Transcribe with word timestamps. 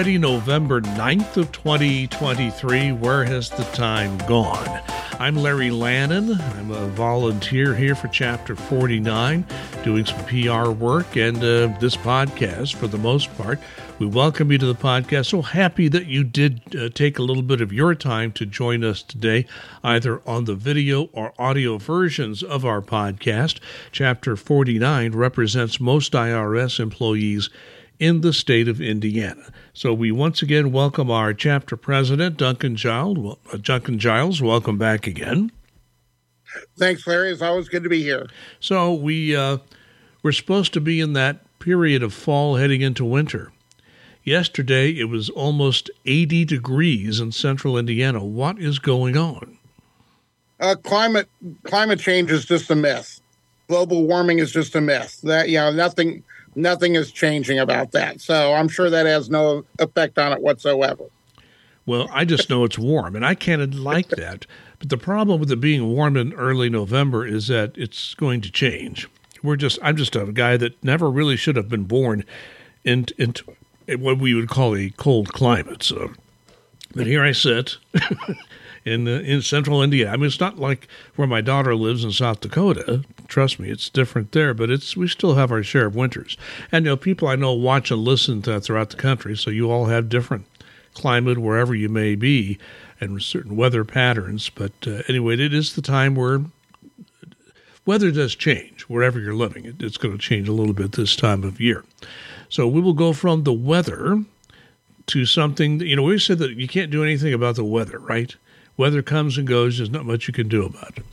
already 0.00 0.16
November 0.16 0.80
9th 0.80 1.36
of 1.36 1.52
2023. 1.52 2.92
Where 2.92 3.22
has 3.22 3.50
the 3.50 3.64
time 3.64 4.16
gone? 4.26 4.80
I'm 5.18 5.36
Larry 5.36 5.68
Lannan. 5.68 6.40
I'm 6.56 6.70
a 6.70 6.86
volunteer 6.86 7.74
here 7.74 7.94
for 7.94 8.08
Chapter 8.08 8.56
49, 8.56 9.44
doing 9.84 10.06
some 10.06 10.24
PR 10.24 10.70
work 10.70 11.16
and 11.16 11.36
uh, 11.36 11.76
this 11.80 11.98
podcast 11.98 12.76
for 12.76 12.86
the 12.86 12.96
most 12.96 13.36
part. 13.36 13.60
We 13.98 14.06
welcome 14.06 14.50
you 14.50 14.56
to 14.56 14.64
the 14.64 14.74
podcast. 14.74 15.26
So 15.26 15.42
happy 15.42 15.88
that 15.88 16.06
you 16.06 16.24
did 16.24 16.62
uh, 16.74 16.88
take 16.88 17.18
a 17.18 17.22
little 17.22 17.42
bit 17.42 17.60
of 17.60 17.70
your 17.70 17.94
time 17.94 18.32
to 18.32 18.46
join 18.46 18.82
us 18.82 19.02
today, 19.02 19.44
either 19.84 20.22
on 20.26 20.46
the 20.46 20.54
video 20.54 21.10
or 21.12 21.34
audio 21.38 21.76
versions 21.76 22.42
of 22.42 22.64
our 22.64 22.80
podcast. 22.80 23.58
Chapter 23.92 24.34
49 24.34 25.12
represents 25.12 25.78
most 25.78 26.14
IRS 26.14 26.80
employees 26.80 27.50
in 28.00 28.22
the 28.22 28.32
state 28.32 28.66
of 28.66 28.80
Indiana. 28.80 29.52
So 29.74 29.92
we 29.92 30.10
once 30.10 30.42
again 30.42 30.72
welcome 30.72 31.10
our 31.10 31.32
chapter 31.34 31.76
president, 31.76 32.38
Duncan 32.38 32.74
Giles. 32.74 33.36
Uh, 33.52 33.58
Duncan 33.58 33.98
Giles, 33.98 34.42
welcome 34.42 34.78
back 34.78 35.06
again. 35.06 35.52
Thanks, 36.76 37.06
Larry. 37.06 37.30
It's 37.30 37.42
always 37.42 37.68
good 37.68 37.84
to 37.84 37.88
be 37.88 38.02
here. 38.02 38.26
So 38.58 38.92
we 38.92 39.36
uh, 39.36 39.58
we're 40.22 40.32
supposed 40.32 40.72
to 40.72 40.80
be 40.80 41.00
in 41.00 41.12
that 41.12 41.44
period 41.60 42.02
of 42.02 42.12
fall 42.12 42.56
heading 42.56 42.80
into 42.80 43.04
winter. 43.04 43.52
Yesterday 44.24 44.98
it 44.98 45.04
was 45.04 45.30
almost 45.30 45.90
80 46.06 46.46
degrees 46.46 47.20
in 47.20 47.32
central 47.32 47.78
Indiana. 47.78 48.24
What 48.24 48.58
is 48.58 48.78
going 48.78 49.16
on? 49.16 49.58
Uh, 50.58 50.74
climate 50.82 51.28
climate 51.64 52.00
change 52.00 52.30
is 52.30 52.46
just 52.46 52.70
a 52.70 52.74
myth. 52.74 53.20
Global 53.68 54.06
warming 54.06 54.38
is 54.38 54.50
just 54.50 54.74
a 54.74 54.80
myth. 54.80 55.20
That 55.22 55.50
you 55.50 55.58
know 55.58 55.70
nothing 55.70 56.24
nothing 56.54 56.94
is 56.94 57.12
changing 57.12 57.58
about 57.58 57.92
that. 57.92 58.20
So 58.20 58.54
I'm 58.54 58.68
sure 58.68 58.90
that 58.90 59.06
has 59.06 59.30
no 59.30 59.64
effect 59.78 60.18
on 60.18 60.32
it 60.32 60.40
whatsoever. 60.40 61.04
Well, 61.86 62.08
I 62.12 62.24
just 62.24 62.50
know 62.50 62.64
it's 62.64 62.78
warm, 62.78 63.16
and 63.16 63.24
I 63.24 63.34
can't 63.34 63.74
like 63.74 64.08
that. 64.10 64.46
But 64.78 64.90
the 64.90 64.96
problem 64.96 65.40
with 65.40 65.50
it 65.50 65.60
being 65.60 65.88
warm 65.88 66.16
in 66.16 66.32
early 66.34 66.70
November 66.70 67.26
is 67.26 67.48
that 67.48 67.72
it's 67.76 68.14
going 68.14 68.40
to 68.42 68.52
change. 68.52 69.08
We're 69.42 69.56
just 69.56 69.78
I'm 69.82 69.96
just 69.96 70.14
a 70.16 70.26
guy 70.26 70.56
that 70.56 70.82
never 70.84 71.10
really 71.10 71.36
should 71.36 71.56
have 71.56 71.68
been 71.68 71.84
born 71.84 72.24
into, 72.84 73.44
what 73.88 74.18
we 74.18 74.34
would 74.34 74.48
call 74.48 74.76
a 74.76 74.90
cold 74.90 75.32
climate. 75.32 75.82
So, 75.82 76.12
but 76.94 77.06
here 77.06 77.24
I 77.24 77.32
sit 77.32 77.76
in 78.84 79.06
uh, 79.06 79.20
in 79.20 79.42
central 79.42 79.82
India. 79.82 80.10
I 80.10 80.16
mean, 80.16 80.26
it's 80.26 80.40
not 80.40 80.58
like 80.58 80.88
where 81.16 81.28
my 81.28 81.40
daughter 81.40 81.74
lives 81.74 82.04
in 82.04 82.12
South 82.12 82.40
Dakota. 82.40 83.04
Trust 83.28 83.58
me, 83.58 83.70
it's 83.70 83.88
different 83.88 84.32
there, 84.32 84.54
but 84.54 84.70
it's 84.70 84.96
we 84.96 85.08
still 85.08 85.34
have 85.34 85.52
our 85.52 85.62
share 85.62 85.86
of 85.86 85.94
winters. 85.94 86.36
And 86.72 86.84
you 86.84 86.92
know, 86.92 86.96
people 86.96 87.28
I 87.28 87.36
know 87.36 87.52
watch 87.52 87.90
and 87.90 88.02
listen 88.02 88.42
to 88.42 88.60
throughout 88.60 88.90
the 88.90 88.96
country, 88.96 89.36
so 89.36 89.50
you 89.50 89.70
all 89.70 89.86
have 89.86 90.08
different 90.08 90.46
climate 90.94 91.38
wherever 91.38 91.74
you 91.74 91.88
may 91.88 92.14
be 92.14 92.58
and 93.00 93.22
certain 93.22 93.56
weather 93.56 93.84
patterns. 93.84 94.50
But 94.50 94.72
uh, 94.86 95.02
anyway, 95.08 95.34
it 95.34 95.54
is 95.54 95.74
the 95.74 95.82
time 95.82 96.14
where 96.14 96.42
weather 97.86 98.10
does 98.10 98.34
change 98.34 98.82
wherever 98.82 99.18
you're 99.18 99.34
living. 99.34 99.64
It, 99.64 99.82
it's 99.82 99.96
going 99.96 100.16
to 100.16 100.18
change 100.18 100.48
a 100.48 100.52
little 100.52 100.74
bit 100.74 100.92
this 100.92 101.16
time 101.16 101.44
of 101.44 101.60
year. 101.60 101.84
So 102.48 102.66
we 102.66 102.80
will 102.80 102.94
go 102.94 103.12
from 103.12 103.44
the 103.44 103.52
weather 103.52 104.24
to 105.06 105.26
something 105.26 105.80
you 105.80 105.96
know, 105.96 106.02
we 106.02 106.18
said 106.18 106.38
that 106.38 106.56
you 106.56 106.68
can't 106.68 106.90
do 106.90 107.02
anything 107.02 107.32
about 107.32 107.56
the 107.56 107.64
weather, 107.64 107.98
right? 107.98 108.34
Weather 108.80 109.02
comes 109.02 109.36
and 109.36 109.46
goes, 109.46 109.76
there's 109.76 109.90
not 109.90 110.06
much 110.06 110.26
you 110.26 110.32
can 110.32 110.48
do 110.48 110.64
about 110.64 110.96
it. 110.96 111.04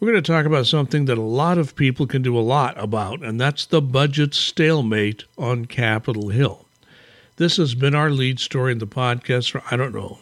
We're 0.00 0.10
going 0.10 0.20
to 0.20 0.32
talk 0.32 0.46
about 0.46 0.66
something 0.66 1.04
that 1.04 1.16
a 1.16 1.22
lot 1.22 1.56
of 1.56 1.76
people 1.76 2.08
can 2.08 2.22
do 2.22 2.36
a 2.36 2.40
lot 2.40 2.74
about, 2.76 3.22
and 3.22 3.40
that's 3.40 3.66
the 3.66 3.80
budget 3.80 4.34
stalemate 4.34 5.22
on 5.38 5.66
Capitol 5.66 6.30
Hill. 6.30 6.66
This 7.36 7.56
has 7.58 7.76
been 7.76 7.94
our 7.94 8.10
lead 8.10 8.40
story 8.40 8.72
in 8.72 8.78
the 8.78 8.88
podcast 8.88 9.52
for, 9.52 9.62
I 9.70 9.76
don't 9.76 9.94
know, 9.94 10.18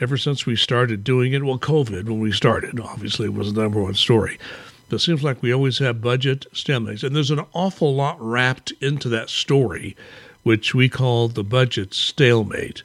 ever 0.00 0.16
since 0.16 0.46
we 0.46 0.54
started 0.54 1.02
doing 1.02 1.32
it. 1.32 1.42
Well, 1.42 1.58
COVID, 1.58 2.04
when 2.04 2.20
we 2.20 2.30
started, 2.30 2.78
obviously, 2.78 3.28
was 3.28 3.52
the 3.52 3.62
number 3.62 3.82
one 3.82 3.94
story. 3.94 4.38
But 4.88 4.96
it 4.96 5.00
seems 5.00 5.24
like 5.24 5.42
we 5.42 5.52
always 5.52 5.78
have 5.78 6.00
budget 6.00 6.46
stemmates, 6.52 7.02
and 7.02 7.16
there's 7.16 7.32
an 7.32 7.44
awful 7.52 7.92
lot 7.96 8.16
wrapped 8.20 8.72
into 8.80 9.08
that 9.08 9.28
story, 9.28 9.96
which 10.44 10.72
we 10.72 10.88
call 10.88 11.26
the 11.26 11.42
budget 11.42 11.94
stalemate. 11.94 12.84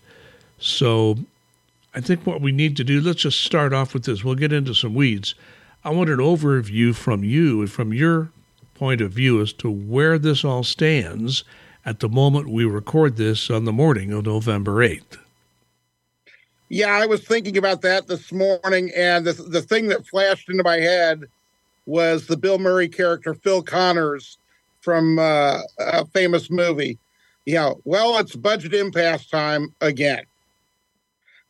So 0.58 1.20
I 1.96 2.02
think 2.02 2.26
what 2.28 2.42
we 2.42 2.52
need 2.52 2.76
to 2.78 2.84
do, 2.84 3.00
let's 3.00 3.22
just 3.22 3.42
start 3.42 3.74
off 3.74 3.94
with 3.94 4.04
this. 4.04 4.22
We'll 4.22 4.36
get 4.36 4.52
into 4.52 4.76
some 4.76 4.94
weeds. 4.94 5.34
I 5.86 5.92
want 5.92 6.10
an 6.10 6.18
overview 6.18 6.94
from 6.94 7.24
you 7.24 7.62
and 7.62 7.72
from 7.72 7.94
your 7.94 8.32
point 8.74 9.00
of 9.00 9.14
view 9.14 9.42
as 9.42 9.54
to 9.54 9.72
where 9.72 10.20
this 10.20 10.44
all 10.44 10.64
stands 10.64 11.46
at 11.86 12.02
the 12.02 12.10
moment 12.10 12.50
we 12.50 12.66
record 12.66 13.16
this 13.16 13.50
on 13.50 13.64
the 13.64 13.72
morning 13.72 14.12
of 14.12 14.26
November 14.26 14.86
8th. 14.86 15.18
Yeah, 16.68 16.88
I 16.88 17.06
was 17.06 17.24
thinking 17.24 17.58
about 17.58 17.82
that 17.84 18.08
this 18.08 18.34
morning, 18.34 18.92
and 18.94 19.26
the, 19.26 19.34
the 19.34 19.62
thing 19.62 19.88
that 19.88 20.06
flashed 20.06 20.50
into 20.50 20.64
my 20.64 20.78
head 20.78 21.24
was 21.86 22.28
the 22.28 22.36
Bill 22.36 22.58
Murray 22.58 22.90
character, 22.90 23.36
Phil 23.36 23.64
Connors, 23.64 24.38
from 24.82 25.18
uh, 25.18 25.60
a 25.80 26.06
famous 26.08 26.50
movie. 26.50 26.98
Yeah, 27.46 27.74
well, 27.86 28.18
it's 28.18 28.36
budget 28.36 28.74
impasse 28.74 29.28
time 29.28 29.74
again. 29.80 30.26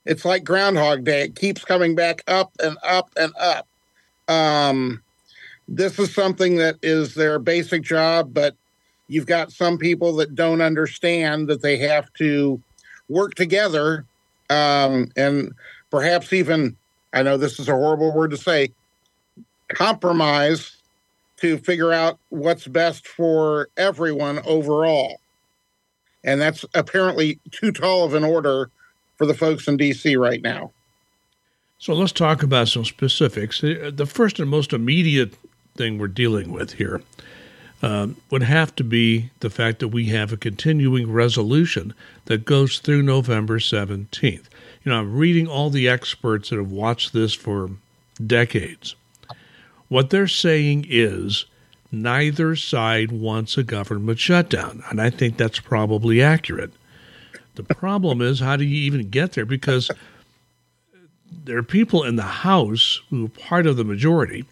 It's 0.05 0.25
like 0.25 0.43
Groundhog 0.43 1.03
Day. 1.03 1.23
It 1.23 1.35
keeps 1.35 1.63
coming 1.63 1.95
back 1.95 2.23
up 2.27 2.51
and 2.61 2.77
up 2.83 3.09
and 3.17 3.33
up. 3.39 3.67
Um, 4.27 5.01
this 5.67 5.97
is 5.99 6.13
something 6.13 6.57
that 6.57 6.77
is 6.83 7.15
their 7.15 7.39
basic 7.39 7.81
job, 7.81 8.33
but 8.33 8.55
you've 9.07 9.25
got 9.25 9.51
some 9.51 9.77
people 9.77 10.15
that 10.17 10.35
don't 10.35 10.61
understand 10.61 11.47
that 11.47 11.61
they 11.61 11.77
have 11.77 12.11
to 12.13 12.61
work 13.09 13.35
together 13.35 14.05
um, 14.49 15.11
and 15.15 15.53
perhaps 15.89 16.33
even, 16.33 16.75
I 17.13 17.23
know 17.23 17.37
this 17.37 17.59
is 17.59 17.67
a 17.67 17.73
horrible 17.73 18.13
word 18.13 18.31
to 18.31 18.37
say, 18.37 18.71
compromise 19.69 20.77
to 21.37 21.57
figure 21.57 21.91
out 21.91 22.19
what's 22.29 22.67
best 22.67 23.07
for 23.07 23.69
everyone 23.77 24.39
overall. 24.45 25.19
And 26.23 26.39
that's 26.39 26.65
apparently 26.73 27.39
too 27.51 27.71
tall 27.71 28.03
of 28.05 28.13
an 28.13 28.23
order 28.23 28.69
for 29.17 29.25
the 29.25 29.33
folks 29.33 29.67
in 29.67 29.77
DC 29.77 30.19
right 30.19 30.41
now. 30.41 30.71
So 31.77 31.93
let's 31.93 32.11
talk 32.11 32.41
about 32.41 32.67
some 32.67 32.85
specifics. 32.85 33.63
Uh, 33.63 33.91
the 33.93 34.05
first 34.05 34.39
and 34.39 34.49
most 34.49 34.73
immediate 34.73 35.33
thing 35.75 35.97
we're 35.97 36.07
dealing 36.07 36.51
with 36.51 36.73
here 36.73 37.01
um, 37.81 38.15
would 38.31 38.43
have 38.43 38.75
to 38.75 38.83
be 38.83 39.29
the 39.41 39.49
fact 39.49 39.79
that 39.79 39.89
we 39.89 40.05
have 40.05 40.31
a 40.31 40.37
continuing 40.37 41.11
resolution 41.11 41.93
that 42.25 42.45
goes 42.45 42.79
through 42.79 43.03
November 43.03 43.59
17th. 43.59 44.45
You 44.83 44.91
know, 44.91 44.99
I'm 44.99 45.15
reading 45.15 45.47
all 45.47 45.69
the 45.69 45.87
experts 45.87 46.49
that 46.49 46.57
have 46.57 46.71
watched 46.71 47.13
this 47.13 47.33
for 47.33 47.71
decades. 48.25 48.95
What 49.89 50.09
they're 50.09 50.27
saying 50.27 50.85
is 50.89 51.45
neither 51.91 52.55
side 52.55 53.11
wants 53.11 53.57
a 53.57 53.63
government 53.63 54.19
shutdown, 54.19 54.83
and 54.89 55.01
I 55.01 55.09
think 55.09 55.37
that's 55.37 55.59
probably 55.59 56.21
accurate. 56.21 56.71
The 57.55 57.63
problem 57.63 58.21
is, 58.21 58.39
how 58.39 58.55
do 58.55 58.63
you 58.63 58.77
even 58.77 59.09
get 59.09 59.33
there? 59.33 59.45
Because 59.45 59.89
there 61.43 61.57
are 61.57 61.63
people 61.63 62.03
in 62.03 62.15
the 62.15 62.23
House 62.23 63.01
who 63.09 63.25
are 63.25 63.29
part 63.29 63.67
of 63.67 63.77
the 63.77 63.83
majority 63.83 64.45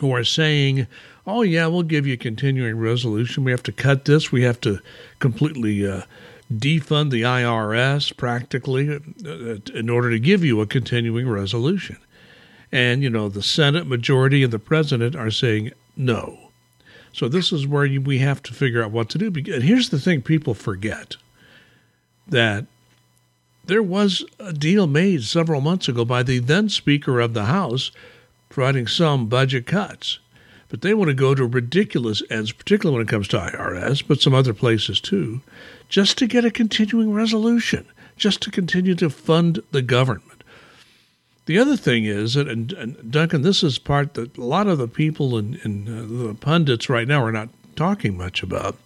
who 0.00 0.14
are 0.14 0.24
saying, 0.24 0.86
oh, 1.26 1.42
yeah, 1.42 1.66
we'll 1.66 1.82
give 1.82 2.06
you 2.06 2.14
a 2.14 2.18
continuing 2.18 2.78
resolution. 2.78 3.44
We 3.44 3.50
have 3.50 3.62
to 3.64 3.72
cut 3.72 4.04
this. 4.04 4.30
We 4.30 4.42
have 4.42 4.60
to 4.62 4.80
completely 5.18 5.86
uh, 5.86 6.02
defund 6.52 7.10
the 7.10 7.22
IRS 7.22 8.16
practically 8.16 8.94
uh, 8.94 9.56
in 9.74 9.88
order 9.88 10.10
to 10.10 10.18
give 10.18 10.44
you 10.44 10.60
a 10.60 10.66
continuing 10.66 11.28
resolution. 11.28 11.96
And, 12.70 13.02
you 13.02 13.10
know, 13.10 13.28
the 13.28 13.42
Senate 13.42 13.86
majority 13.86 14.42
and 14.42 14.52
the 14.52 14.58
president 14.58 15.16
are 15.16 15.30
saying 15.30 15.72
no. 15.96 16.38
So 17.12 17.28
this 17.28 17.52
is 17.52 17.66
where 17.66 17.88
we 18.00 18.18
have 18.18 18.42
to 18.42 18.52
figure 18.52 18.82
out 18.82 18.90
what 18.90 19.08
to 19.10 19.18
do. 19.18 19.26
And 19.28 19.62
here's 19.62 19.88
the 19.88 19.98
thing 19.98 20.20
people 20.20 20.52
forget 20.52 21.16
that 22.26 22.66
there 23.64 23.82
was 23.82 24.24
a 24.38 24.52
deal 24.52 24.86
made 24.86 25.24
several 25.24 25.60
months 25.60 25.88
ago 25.88 26.04
by 26.04 26.22
the 26.22 26.38
then 26.38 26.68
Speaker 26.68 27.20
of 27.20 27.34
the 27.34 27.46
House 27.46 27.90
providing 28.48 28.86
some 28.86 29.26
budget 29.26 29.66
cuts. 29.66 30.18
But 30.68 30.80
they 30.80 30.94
want 30.94 31.08
to 31.08 31.14
go 31.14 31.34
to 31.34 31.46
ridiculous 31.46 32.22
ends, 32.30 32.52
particularly 32.52 32.96
when 32.98 33.06
it 33.06 33.10
comes 33.10 33.28
to 33.28 33.38
IRS, 33.38 34.02
but 34.06 34.20
some 34.20 34.34
other 34.34 34.54
places 34.54 35.00
too, 35.00 35.40
just 35.88 36.18
to 36.18 36.26
get 36.26 36.44
a 36.44 36.50
continuing 36.50 37.12
resolution, 37.12 37.86
just 38.16 38.40
to 38.42 38.50
continue 38.50 38.94
to 38.96 39.10
fund 39.10 39.60
the 39.70 39.82
government. 39.82 40.42
The 41.46 41.58
other 41.58 41.76
thing 41.76 42.04
is 42.04 42.34
that, 42.34 42.48
and, 42.48 42.72
and 42.72 43.12
Duncan, 43.12 43.42
this 43.42 43.62
is 43.62 43.78
part 43.78 44.14
that 44.14 44.36
a 44.36 44.44
lot 44.44 44.66
of 44.66 44.78
the 44.78 44.88
people 44.88 45.36
and, 45.36 45.56
uh, 45.88 46.28
the 46.28 46.34
pundits 46.34 46.88
right 46.88 47.06
now 47.06 47.22
are 47.22 47.30
not 47.30 47.50
talking 47.76 48.16
much 48.16 48.42
about 48.42 48.76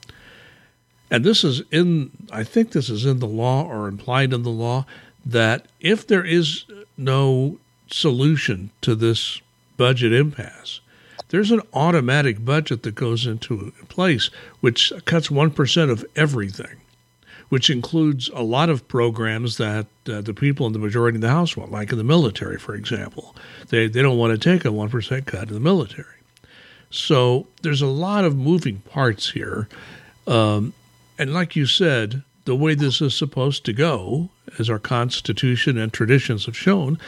and 1.11 1.25
this 1.25 1.43
is 1.43 1.63
in, 1.71 2.11
I 2.31 2.45
think 2.45 2.71
this 2.71 2.89
is 2.89 3.05
in 3.05 3.19
the 3.19 3.27
law 3.27 3.65
or 3.65 3.89
implied 3.89 4.33
in 4.33 4.43
the 4.43 4.51
law, 4.51 4.87
that 5.25 5.67
if 5.81 6.07
there 6.07 6.25
is 6.25 6.65
no 6.97 7.59
solution 7.89 8.71
to 8.83 8.95
this 8.95 9.41
budget 9.77 10.13
impasse, 10.13 10.81
there's 11.29 11.51
an 11.51 11.63
automatic 11.75 12.45
budget 12.45 12.83
that 12.85 12.95
goes 12.95 13.27
into 13.27 13.73
place 13.89 14.31
which 14.61 14.93
cuts 15.05 15.29
1% 15.29 15.91
of 15.91 16.05
everything, 16.17 16.81
which 17.49 17.71
includes 17.71 18.29
a 18.35 18.43
lot 18.43 18.69
of 18.69 18.87
programs 18.89 19.57
that 19.57 19.87
uh, 20.09 20.21
the 20.21 20.35
people 20.35 20.67
in 20.67 20.73
the 20.73 20.79
majority 20.79 21.17
of 21.17 21.23
the 21.23 21.29
House 21.29 21.57
want, 21.57 21.73
like 21.73 21.93
in 21.93 21.99
the 21.99 22.05
military, 22.05 22.59
for 22.59 22.75
example. 22.75 23.35
They, 23.69 23.89
they 23.89 24.03
don't 24.03 24.19
want 24.19 24.33
to 24.33 24.39
take 24.39 24.65
a 24.65 24.69
1% 24.69 25.27
cut 25.27 25.49
in 25.49 25.55
the 25.55 25.61
military. 25.61 26.07
So 26.91 27.47
there's 27.63 27.83
a 27.83 27.87
lot 27.87 28.25
of 28.25 28.37
moving 28.37 28.79
parts 28.81 29.31
here. 29.31 29.69
Um, 30.27 30.73
and 31.21 31.35
like 31.35 31.55
you 31.55 31.67
said, 31.67 32.23
the 32.47 32.57
way 32.57 32.75
this 32.75 33.03
is 33.03 33.15
supposed 33.15 33.67
to 33.67 33.75
go, 33.75 34.31
as 34.59 34.71
our 34.71 34.79
Constitution 34.79 35.77
and 35.77 35.93
traditions 35.93 36.47
have 36.47 36.57
shown, 36.57 36.99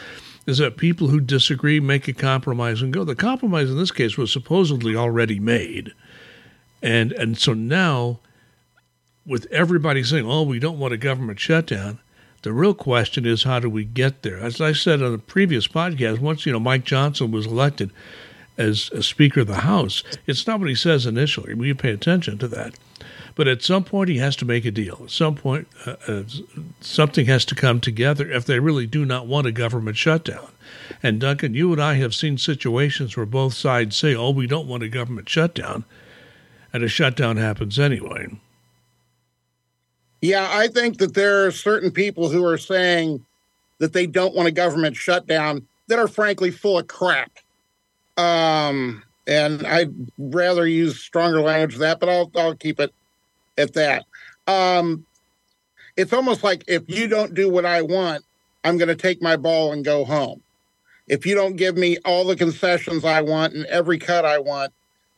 is 0.45 0.59
that 0.59 0.77
people 0.77 1.07
who 1.07 1.19
disagree 1.19 1.79
make 1.79 2.07
a 2.07 2.13
compromise 2.13 2.83
and 2.83 2.93
go. 2.93 3.03
The 3.03 3.15
compromise 3.15 3.71
in 3.71 3.77
this 3.77 3.91
case 3.91 4.15
was 4.15 4.31
supposedly 4.31 4.95
already 4.95 5.39
made. 5.39 5.93
And 6.81 7.11
and 7.13 7.39
so 7.39 7.53
now 7.53 8.19
with 9.25 9.47
everybody 9.51 10.03
saying, 10.03 10.27
"Oh, 10.27 10.43
we 10.43 10.59
don't 10.59 10.77
want 10.77 10.93
a 10.93 10.97
government 10.97 11.39
shutdown," 11.39 11.97
the 12.43 12.53
real 12.53 12.75
question 12.75 13.25
is 13.25 13.43
how 13.43 13.59
do 13.59 13.69
we 13.69 13.83
get 13.83 14.21
there? 14.21 14.37
As 14.37 14.61
I 14.61 14.73
said 14.73 15.01
on 15.01 15.13
a 15.13 15.17
previous 15.17 15.67
podcast, 15.67 16.19
once 16.19 16.45
you 16.45 16.51
know 16.51 16.59
Mike 16.59 16.83
Johnson 16.83 17.31
was 17.31 17.47
elected 17.47 17.89
as 18.57 18.91
a 18.91 19.01
Speaker 19.01 19.39
of 19.41 19.47
the 19.47 19.61
House, 19.61 20.03
it's 20.27 20.45
not 20.45 20.59
what 20.59 20.69
he 20.69 20.75
says 20.75 21.07
initially. 21.07 21.55
We 21.55 21.73
pay 21.73 21.91
attention 21.91 22.37
to 22.37 22.47
that, 22.49 22.75
but 23.35 23.47
at 23.47 23.61
some 23.61 23.83
point 23.83 24.09
he 24.09 24.17
has 24.17 24.35
to 24.37 24.45
make 24.45 24.65
a 24.65 24.71
deal. 24.71 25.01
At 25.03 25.11
some 25.11 25.35
point, 25.35 25.67
uh, 25.85 25.95
uh, 26.07 26.23
something 26.81 27.25
has 27.25 27.45
to 27.45 27.55
come 27.55 27.79
together 27.79 28.31
if 28.31 28.45
they 28.45 28.59
really 28.59 28.87
do 28.87 29.05
not 29.05 29.27
want 29.27 29.47
a 29.47 29.51
government 29.51 29.97
shutdown. 29.97 30.47
And 31.01 31.19
Duncan, 31.19 31.53
you 31.53 31.71
and 31.71 31.81
I 31.81 31.95
have 31.95 32.15
seen 32.15 32.37
situations 32.37 33.17
where 33.17 33.25
both 33.25 33.53
sides 33.53 33.95
say, 33.95 34.15
"Oh, 34.15 34.29
we 34.29 34.47
don't 34.47 34.67
want 34.67 34.83
a 34.83 34.89
government 34.89 35.29
shutdown," 35.29 35.83
and 36.71 36.83
a 36.83 36.87
shutdown 36.87 37.37
happens 37.37 37.79
anyway. 37.79 38.27
Yeah, 40.21 40.47
I 40.49 40.67
think 40.67 40.99
that 40.99 41.15
there 41.15 41.45
are 41.45 41.51
certain 41.51 41.91
people 41.91 42.29
who 42.29 42.45
are 42.45 42.57
saying 42.57 43.25
that 43.79 43.91
they 43.91 44.07
don't 44.07 44.33
want 44.33 44.47
a 44.47 44.51
government 44.51 44.95
shutdown 44.95 45.67
that 45.87 45.99
are 45.99 46.07
frankly 46.07 46.49
full 46.49 46.79
of 46.79 46.87
crap. 46.87 47.31
Um, 48.15 49.03
and 49.27 49.65
I'd 49.65 49.93
rather 50.17 50.65
use 50.67 50.99
stronger 50.99 51.41
language 51.41 51.73
than 51.73 51.81
that, 51.81 51.99
but 51.99 52.09
I'll 52.09 52.31
I'll 52.35 52.55
keep 52.55 52.79
it 52.79 52.93
at 53.57 53.73
that. 53.73 54.05
Um, 54.47 55.05
it's 55.95 56.13
almost 56.13 56.43
like 56.43 56.63
if 56.67 56.83
you 56.87 57.07
don't 57.07 57.33
do 57.33 57.49
what 57.49 57.65
I 57.65 57.81
want, 57.81 58.23
I'm 58.63 58.77
going 58.77 58.87
to 58.87 58.95
take 58.95 59.21
my 59.21 59.35
ball 59.35 59.73
and 59.73 59.83
go 59.83 60.05
home. 60.05 60.41
If 61.07 61.25
you 61.25 61.35
don't 61.35 61.57
give 61.57 61.75
me 61.75 61.97
all 62.05 62.25
the 62.25 62.35
concessions 62.35 63.03
I 63.03 63.21
want 63.21 63.53
and 63.53 63.65
every 63.65 63.99
cut 63.99 64.25
I 64.25 64.39
want, 64.39 64.71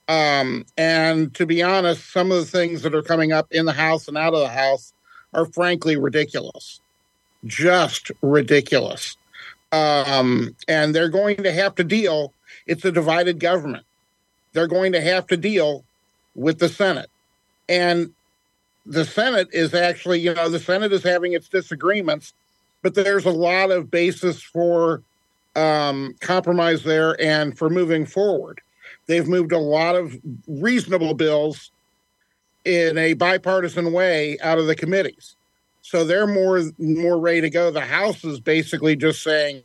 um, 0.07 0.65
and 0.77 1.33
to 1.35 1.45
be 1.45 1.63
honest, 1.63 2.11
some 2.11 2.31
of 2.31 2.37
the 2.37 2.45
things 2.45 2.81
that 2.81 2.93
are 2.93 3.01
coming 3.01 3.31
up 3.31 3.47
in 3.51 3.65
the 3.65 3.73
House 3.73 4.07
and 4.07 4.17
out 4.17 4.33
of 4.33 4.39
the 4.39 4.49
House 4.49 4.93
are 5.33 5.45
frankly 5.45 5.95
ridiculous, 5.95 6.79
just 7.45 8.11
ridiculous. 8.21 9.17
Um, 9.71 10.55
and 10.67 10.93
they're 10.93 11.09
going 11.09 11.37
to 11.37 11.51
have 11.51 11.75
to 11.75 11.83
deal. 11.83 12.33
It's 12.67 12.85
a 12.85 12.91
divided 12.91 13.39
government. 13.39 13.85
They're 14.53 14.67
going 14.67 14.93
to 14.93 15.01
have 15.01 15.27
to 15.27 15.37
deal 15.37 15.83
with 16.35 16.59
the 16.59 16.69
Senate, 16.69 17.09
and 17.67 18.13
the 18.85 19.05
Senate 19.05 19.49
is 19.51 19.73
actually, 19.73 20.19
you 20.19 20.33
know, 20.33 20.49
the 20.49 20.59
Senate 20.59 20.93
is 20.93 21.03
having 21.03 21.33
its 21.33 21.49
disagreements, 21.49 22.33
but 22.81 22.93
there's 22.93 23.25
a 23.25 23.31
lot 23.31 23.71
of 23.71 23.89
basis 23.89 24.41
for 24.41 25.01
um, 25.55 26.15
compromise 26.19 26.83
there 26.83 27.19
and 27.19 27.57
for 27.57 27.69
moving 27.69 28.05
forward. 28.05 28.61
They've 29.07 29.27
moved 29.27 29.51
a 29.51 29.59
lot 29.59 29.95
of 29.95 30.15
reasonable 30.47 31.13
bills 31.13 31.71
in 32.63 32.97
a 32.97 33.13
bipartisan 33.13 33.91
way 33.91 34.37
out 34.41 34.57
of 34.57 34.67
the 34.67 34.75
committees. 34.75 35.35
So 35.81 36.03
they're 36.03 36.27
more 36.27 36.61
more 36.79 37.19
ready 37.19 37.41
to 37.41 37.49
go. 37.49 37.69
The 37.69 37.81
House 37.81 38.23
is 38.23 38.39
basically 38.39 38.95
just 38.95 39.21
saying, 39.21 39.61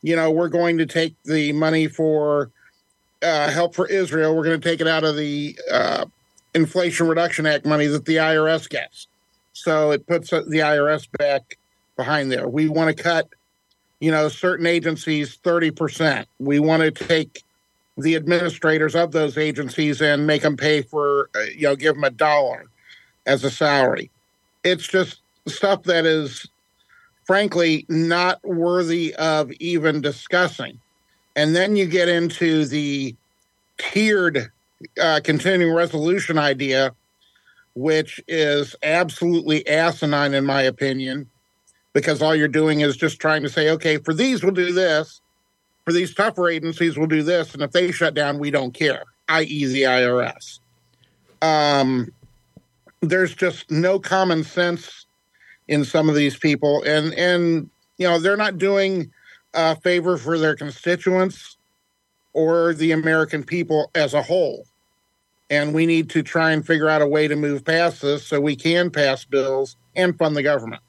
you 0.00 0.16
know, 0.16 0.30
we're 0.30 0.48
going 0.48 0.78
to 0.78 0.86
take 0.86 1.14
the 1.24 1.52
money 1.52 1.86
for 1.86 2.50
uh, 3.22 3.50
help 3.50 3.74
for 3.74 3.86
Israel. 3.86 4.34
We're 4.34 4.44
going 4.44 4.60
to 4.60 4.68
take 4.68 4.80
it 4.80 4.88
out 4.88 5.04
of 5.04 5.16
the 5.16 5.58
uh, 5.70 6.06
Inflation 6.54 7.08
Reduction 7.08 7.46
Act 7.46 7.66
money 7.66 7.86
that 7.86 8.04
the 8.04 8.16
IRS 8.16 8.68
gets. 8.68 9.08
So 9.52 9.92
it 9.92 10.06
puts 10.06 10.30
the 10.30 10.40
IRS 10.40 11.08
back 11.18 11.58
behind 11.96 12.30
there. 12.30 12.48
We 12.48 12.68
want 12.68 12.96
to 12.96 13.02
cut, 13.02 13.28
you 14.00 14.10
know, 14.10 14.28
certain 14.28 14.66
agencies 14.66 15.38
30%. 15.38 16.26
We 16.38 16.58
want 16.58 16.82
to 16.82 16.90
take 16.90 17.42
the 17.96 18.16
administrators 18.16 18.94
of 18.94 19.12
those 19.12 19.38
agencies 19.38 20.02
and 20.02 20.26
make 20.26 20.42
them 20.42 20.56
pay 20.56 20.82
for, 20.82 21.30
uh, 21.36 21.42
you 21.56 21.62
know, 21.62 21.76
give 21.76 21.94
them 21.94 22.04
a 22.04 22.10
dollar 22.10 22.66
as 23.26 23.44
a 23.44 23.50
salary. 23.50 24.10
It's 24.64 24.86
just 24.86 25.20
stuff 25.46 25.84
that 25.84 26.04
is, 26.04 26.48
frankly, 27.24 27.86
not 27.88 28.44
worthy 28.44 29.14
of 29.14 29.52
even 29.60 30.00
discussing. 30.00 30.80
And 31.36 31.54
then 31.54 31.76
you 31.76 31.86
get 31.86 32.08
into 32.08 32.64
the 32.64 33.14
tiered 33.78 34.50
uh, 35.00 35.20
continuing 35.22 35.74
resolution 35.74 36.38
idea, 36.38 36.94
which 37.74 38.20
is 38.28 38.76
absolutely 38.82 39.66
asinine, 39.66 40.34
in 40.34 40.44
my 40.44 40.62
opinion, 40.62 41.28
because 41.92 42.22
all 42.22 42.34
you're 42.34 42.48
doing 42.48 42.80
is 42.80 42.96
just 42.96 43.20
trying 43.20 43.42
to 43.42 43.48
say, 43.48 43.70
okay, 43.70 43.98
for 43.98 44.14
these, 44.14 44.42
we'll 44.42 44.52
do 44.52 44.72
this 44.72 45.20
for 45.84 45.92
these 45.92 46.14
tougher 46.14 46.48
agencies, 46.48 46.96
we'll 46.96 47.06
do 47.06 47.22
this, 47.22 47.52
and 47.54 47.62
if 47.62 47.72
they 47.72 47.90
shut 47.92 48.14
down, 48.14 48.38
we 48.38 48.50
don't 48.50 48.72
care, 48.72 49.04
i.e., 49.28 49.66
the 49.66 49.82
IRS. 49.82 50.60
Um, 51.42 52.10
there's 53.00 53.34
just 53.34 53.70
no 53.70 53.98
common 53.98 54.44
sense 54.44 55.06
in 55.68 55.84
some 55.84 56.08
of 56.08 56.14
these 56.14 56.36
people, 56.36 56.82
and 56.84 57.12
and 57.14 57.68
you 57.98 58.08
know 58.08 58.18
they're 58.18 58.36
not 58.36 58.58
doing 58.58 59.10
a 59.52 59.76
favor 59.76 60.16
for 60.16 60.38
their 60.38 60.56
constituents 60.56 61.58
or 62.32 62.72
the 62.72 62.92
American 62.92 63.44
people 63.44 63.90
as 63.94 64.14
a 64.14 64.22
whole. 64.22 64.66
And 65.54 65.72
we 65.72 65.86
need 65.86 66.10
to 66.10 66.22
try 66.24 66.50
and 66.50 66.66
figure 66.66 66.88
out 66.88 67.00
a 67.00 67.06
way 67.06 67.28
to 67.28 67.36
move 67.36 67.64
past 67.64 68.02
this 68.02 68.26
so 68.26 68.40
we 68.40 68.56
can 68.56 68.90
pass 68.90 69.24
bills 69.24 69.76
and 69.94 70.18
fund 70.18 70.34
the 70.34 70.42
government. 70.42 70.82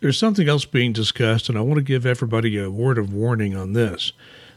There's 0.00 0.16
something 0.16 0.48
else 0.48 0.64
being 0.64 0.92
discussed, 0.92 1.48
and 1.48 1.58
I 1.58 1.62
want 1.62 1.78
to 1.78 1.82
give 1.82 2.06
everybody 2.06 2.56
a 2.58 2.70
word 2.70 2.96
of 2.96 3.12
warning 3.12 3.56
on 3.56 3.72
this. 3.72 4.12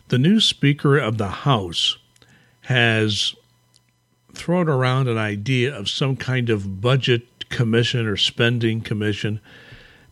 The 0.09 0.19
new 0.19 0.39
Speaker 0.39 0.97
of 0.97 1.17
the 1.17 1.29
House 1.29 1.97
has 2.61 3.33
thrown 4.35 4.69
around 4.69 5.07
an 5.07 5.17
idea 5.17 5.75
of 5.75 5.89
some 5.89 6.15
kind 6.15 6.51
of 6.51 6.79
budget 6.79 7.49
commission 7.49 8.05
or 8.05 8.17
spending 8.17 8.79
commission. 8.81 9.39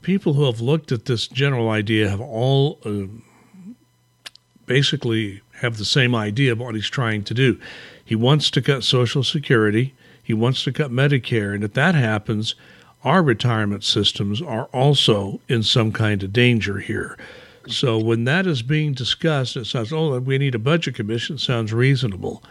People 0.01 0.33
who 0.33 0.45
have 0.45 0.59
looked 0.59 0.91
at 0.91 1.05
this 1.05 1.27
general 1.27 1.69
idea 1.69 2.09
have 2.09 2.21
all 2.21 2.79
uh, 2.83 3.05
basically 4.65 5.41
have 5.61 5.77
the 5.77 5.85
same 5.85 6.15
idea 6.15 6.51
of 6.51 6.59
what 6.59 6.73
he's 6.73 6.89
trying 6.89 7.23
to 7.25 7.33
do. 7.35 7.59
He 8.05 8.15
wants 8.15 8.49
to 8.51 8.61
cut 8.61 8.83
Social 8.83 9.23
Security, 9.23 9.93
he 10.21 10.33
wants 10.33 10.63
to 10.63 10.71
cut 10.71 10.91
Medicare, 10.91 11.53
and 11.53 11.63
if 11.63 11.73
that 11.73 11.95
happens, 11.95 12.55
our 13.03 13.21
retirement 13.21 13.83
systems 13.83 14.41
are 14.41 14.65
also 14.65 15.41
in 15.49 15.63
some 15.63 15.91
kind 15.91 16.23
of 16.23 16.31
danger 16.31 16.79
here. 16.79 17.17
So 17.67 17.97
when 17.97 18.25
that 18.25 18.47
is 18.47 18.61
being 18.61 18.93
discussed, 18.93 19.55
it 19.55 19.65
sounds, 19.65 19.93
oh, 19.93 20.19
we 20.19 20.37
need 20.37 20.55
a 20.55 20.59
budget 20.59 20.95
commission, 20.95 21.37
sounds 21.37 21.73
reasonable. 21.73 22.43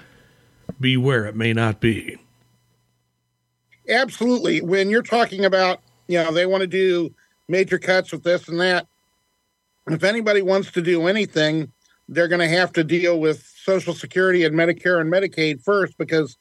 Beware, 0.80 1.26
it 1.26 1.36
may 1.36 1.52
not 1.52 1.80
be. 1.80 2.18
Absolutely. 3.88 4.62
When 4.62 4.88
you're 4.90 5.02
talking 5.02 5.44
about, 5.44 5.80
you 6.06 6.18
know, 6.18 6.32
they 6.32 6.46
want 6.46 6.62
to 6.62 6.66
do 6.66 7.14
major 7.48 7.78
cuts 7.78 8.12
with 8.12 8.22
this 8.22 8.48
and 8.48 8.60
that, 8.60 8.86
if 9.88 10.04
anybody 10.04 10.42
wants 10.42 10.70
to 10.72 10.82
do 10.82 11.08
anything, 11.08 11.72
they're 12.08 12.28
going 12.28 12.40
to 12.40 12.48
have 12.48 12.72
to 12.74 12.84
deal 12.84 13.18
with 13.18 13.51
Social 13.64 13.94
Security 13.94 14.44
and 14.44 14.54
Medicare 14.54 15.00
and 15.00 15.12
Medicaid 15.12 15.62
first 15.62 15.96
because 15.98 16.36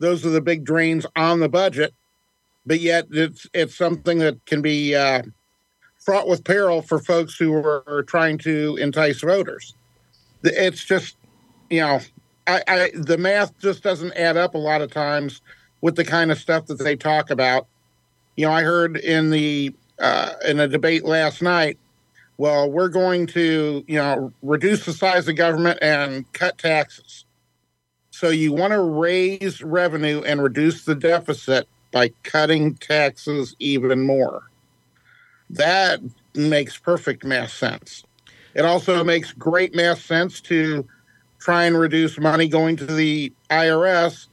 those 0.00 0.24
are 0.24 0.30
the 0.30 0.40
big 0.40 0.64
drains 0.64 1.06
on 1.16 1.40
the 1.40 1.48
budget 1.48 1.94
but 2.68 2.80
yet 2.80 3.06
it's 3.10 3.46
it's 3.54 3.74
something 3.74 4.18
that 4.18 4.44
can 4.44 4.60
be 4.60 4.94
uh, 4.94 5.22
fraught 5.98 6.28
with 6.28 6.44
peril 6.44 6.82
for 6.82 6.98
folks 6.98 7.36
who 7.36 7.54
are, 7.54 8.04
trying 8.06 8.38
to 8.38 8.76
entice 8.76 9.20
voters. 9.20 9.74
It's 10.44 10.84
just, 10.84 11.16
you 11.70 11.80
know, 11.80 12.00
I, 12.46 12.62
I, 12.68 12.90
the 12.94 13.18
math 13.18 13.58
just 13.58 13.82
doesn't 13.82 14.12
add 14.12 14.36
up 14.36 14.54
a 14.54 14.58
lot 14.58 14.82
of 14.82 14.92
times 14.92 15.40
with 15.80 15.96
the 15.96 16.04
kind 16.04 16.30
of 16.30 16.38
stuff 16.38 16.66
that 16.66 16.78
they 16.78 16.94
talk 16.94 17.30
about. 17.30 17.66
You 18.36 18.46
know, 18.46 18.52
I 18.52 18.62
heard 18.62 18.98
in 18.98 19.30
the 19.30 19.74
uh, 19.98 20.34
in 20.46 20.60
a 20.60 20.68
debate 20.68 21.04
last 21.04 21.42
night. 21.42 21.78
Well, 22.38 22.70
we're 22.70 22.88
going 22.88 23.26
to, 23.28 23.84
you 23.86 23.98
know, 23.98 24.32
reduce 24.42 24.86
the 24.86 24.92
size 24.92 25.26
of 25.28 25.34
government 25.34 25.80
and 25.82 26.32
cut 26.32 26.56
taxes. 26.56 27.24
So 28.10 28.30
you 28.30 28.52
want 28.52 28.72
to 28.72 28.80
raise 28.80 29.62
revenue 29.62 30.22
and 30.24 30.42
reduce 30.42 30.84
the 30.84 30.94
deficit 30.94 31.68
by 31.92 32.10
cutting 32.22 32.76
taxes 32.76 33.56
even 33.58 34.06
more. 34.06 34.44
That 35.50 36.00
makes 36.34 36.76
perfect 36.76 37.24
math 37.24 37.50
sense. 37.50 38.04
It 38.54 38.64
also 38.64 39.02
makes 39.02 39.32
great 39.32 39.74
math 39.74 40.04
sense 40.04 40.40
to 40.42 40.86
try 41.40 41.64
and 41.64 41.78
reduce 41.78 42.18
money 42.18 42.48
going 42.48 42.76
to 42.76 42.86
the 42.86 43.32
IRS 43.50 44.28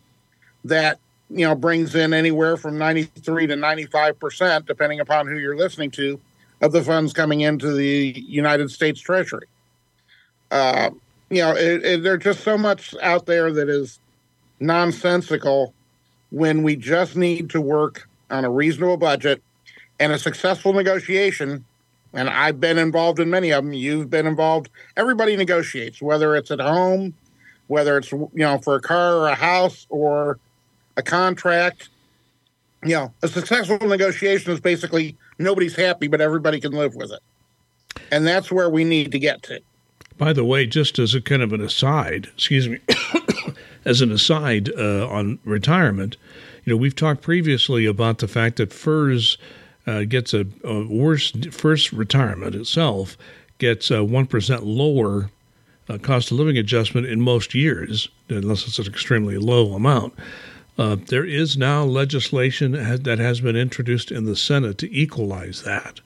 that 0.63 0.99
you 1.29 1.45
know, 1.45 1.55
brings 1.55 1.95
in 1.95 2.13
anywhere 2.13 2.57
from 2.57 2.77
93 2.77 3.47
to 3.47 3.55
95%, 3.55 4.65
depending 4.65 4.99
upon 4.99 5.27
who 5.27 5.37
you're 5.37 5.57
listening 5.57 5.91
to, 5.91 6.19
of 6.65 6.71
the 6.71 6.83
funds 6.83 7.13
coming 7.13 7.41
into 7.41 7.71
the 7.71 8.13
United 8.27 8.71
States 8.71 8.99
Treasury. 8.99 9.47
Uh, 10.49 10.89
you 11.29 11.41
know, 11.41 11.55
it, 11.55 11.85
it, 11.85 12.03
there's 12.03 12.23
just 12.23 12.41
so 12.41 12.57
much 12.57 12.95
out 13.01 13.25
there 13.27 13.51
that 13.51 13.69
is 13.69 13.99
nonsensical 14.59 15.73
when 16.31 16.63
we 16.63 16.75
just 16.75 17.15
need 17.15 17.49
to 17.51 17.61
work 17.61 18.07
on 18.31 18.45
a 18.45 18.49
reasonable 18.49 18.97
budget 18.97 19.41
and 19.99 20.11
a 20.11 20.17
successful 20.17 20.73
negotiation. 20.73 21.63
And 22.13 22.29
I've 22.29 22.59
been 22.59 22.77
involved 22.77 23.19
in 23.19 23.29
many 23.29 23.51
of 23.51 23.63
them. 23.63 23.73
You've 23.73 24.09
been 24.09 24.25
involved. 24.25 24.69
Everybody 24.97 25.35
negotiates, 25.35 26.01
whether 26.01 26.35
it's 26.35 26.49
at 26.49 26.59
home, 26.59 27.13
whether 27.67 27.97
it's 27.97 28.11
you 28.11 28.29
know 28.33 28.57
for 28.57 28.75
a 28.75 28.81
car 28.81 29.17
or 29.17 29.27
a 29.27 29.35
house 29.35 29.85
or 29.89 30.39
a 30.97 31.03
contract. 31.03 31.89
Know, 32.93 33.13
a 33.23 33.27
successful 33.27 33.79
negotiation 33.79 34.51
is 34.51 34.59
basically 34.59 35.17
nobody's 35.39 35.75
happy, 35.75 36.07
but 36.07 36.21
everybody 36.21 36.59
can 36.59 36.71
live 36.71 36.95
with 36.95 37.11
it. 37.11 37.19
And 38.11 38.27
that's 38.27 38.51
where 38.51 38.69
we 38.69 38.83
need 38.83 39.11
to 39.11 39.19
get 39.19 39.41
to. 39.43 39.59
By 40.17 40.33
the 40.33 40.45
way, 40.45 40.65
just 40.67 40.99
as 40.99 41.15
a 41.15 41.21
kind 41.21 41.41
of 41.41 41.51
an 41.51 41.61
aside, 41.61 42.27
excuse 42.35 42.69
me, 42.69 42.79
as 43.85 44.01
an 44.01 44.11
aside 44.11 44.71
uh, 44.77 45.07
on 45.07 45.39
retirement, 45.43 46.15
you 46.63 46.73
know, 46.73 46.77
we've 46.77 46.95
talked 46.95 47.21
previously 47.21 47.85
about 47.85 48.19
the 48.19 48.27
fact 48.27 48.57
that 48.57 48.71
FERS 48.71 49.37
uh, 49.87 50.03
gets 50.03 50.33
a, 50.33 50.45
a, 50.63 50.87
worse 50.87 51.31
first 51.51 51.91
retirement 51.91 52.55
itself 52.55 53.17
gets 53.57 53.91
a 53.91 54.03
one 54.03 54.25
percent 54.25 54.63
lower 54.63 55.29
uh, 55.89 55.97
cost 55.97 56.31
of 56.31 56.37
living 56.37 56.57
adjustment 56.57 57.07
in 57.07 57.21
most 57.21 57.53
years, 57.53 58.09
unless 58.29 58.67
it's 58.67 58.79
an 58.79 58.87
extremely 58.87 59.37
low 59.37 59.73
amount. 59.73 60.13
Uh, 60.77 60.97
there 61.07 61.25
is 61.25 61.55
now 61.57 61.83
legislation 61.83 62.71
that 62.71 63.19
has 63.19 63.39
been 63.39 63.55
introduced 63.55 64.11
in 64.11 64.25
the 64.25 64.35
Senate 64.35 64.77
to 64.77 64.93
equalize 64.93 65.63
that. 65.63 66.01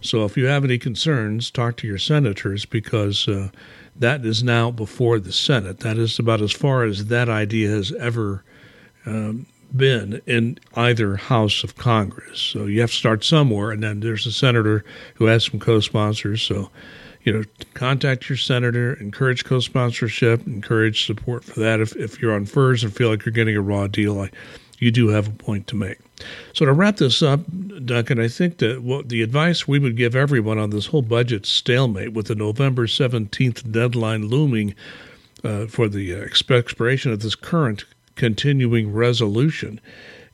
So 0.00 0.24
if 0.24 0.36
you 0.36 0.46
have 0.46 0.64
any 0.64 0.78
concerns, 0.78 1.50
talk 1.50 1.76
to 1.78 1.86
your 1.86 1.98
senators 1.98 2.64
because 2.64 3.28
uh, 3.28 3.50
that 3.96 4.24
is 4.24 4.42
now 4.42 4.70
before 4.70 5.18
the 5.18 5.32
Senate. 5.32 5.80
That 5.80 5.96
is 5.96 6.18
about 6.18 6.40
as 6.40 6.52
far 6.52 6.84
as 6.84 7.06
that 7.06 7.28
idea 7.28 7.70
has 7.70 7.92
ever 7.92 8.44
um, 9.06 9.46
been 9.74 10.20
in 10.26 10.58
either 10.74 11.16
house 11.16 11.64
of 11.64 11.76
Congress. 11.76 12.40
So 12.40 12.66
you 12.66 12.80
have 12.80 12.90
to 12.90 12.96
start 12.96 13.24
somewhere, 13.24 13.70
and 13.70 13.82
then 13.82 14.00
there's 14.00 14.26
a 14.26 14.32
senator 14.32 14.84
who 15.14 15.26
has 15.26 15.44
some 15.44 15.60
co-sponsors. 15.60 16.42
So 16.42 16.70
you 17.24 17.32
know, 17.32 17.44
contact 17.74 18.28
your 18.28 18.36
senator, 18.36 18.94
encourage 18.94 19.44
co-sponsorship, 19.44 20.46
encourage 20.46 21.06
support 21.06 21.44
for 21.44 21.60
that. 21.60 21.80
If 21.80 21.94
if 21.96 22.20
you're 22.20 22.34
on 22.34 22.46
FERS 22.46 22.84
and 22.84 22.94
feel 22.94 23.10
like 23.10 23.24
you're 23.24 23.32
getting 23.32 23.56
a 23.56 23.60
raw 23.60 23.86
deal, 23.86 24.20
I, 24.20 24.30
you 24.78 24.90
do 24.90 25.08
have 25.08 25.28
a 25.28 25.32
point 25.32 25.68
to 25.68 25.76
make. 25.76 25.98
So 26.52 26.64
to 26.64 26.72
wrap 26.72 26.96
this 26.96 27.22
up, 27.22 27.40
Duncan, 27.84 28.18
I 28.18 28.28
think 28.28 28.58
that 28.58 28.82
what 28.82 29.08
the 29.08 29.22
advice 29.22 29.68
we 29.68 29.78
would 29.78 29.96
give 29.96 30.16
everyone 30.16 30.58
on 30.58 30.70
this 30.70 30.86
whole 30.86 31.02
budget 31.02 31.46
stalemate 31.46 32.12
with 32.12 32.26
the 32.26 32.34
November 32.34 32.86
17th 32.86 33.70
deadline 33.70 34.26
looming 34.26 34.74
uh, 35.44 35.66
for 35.66 35.88
the 35.88 36.14
expiration 36.14 37.12
of 37.12 37.22
this 37.22 37.34
current 37.34 37.84
continuing 38.16 38.92
resolution 38.92 39.80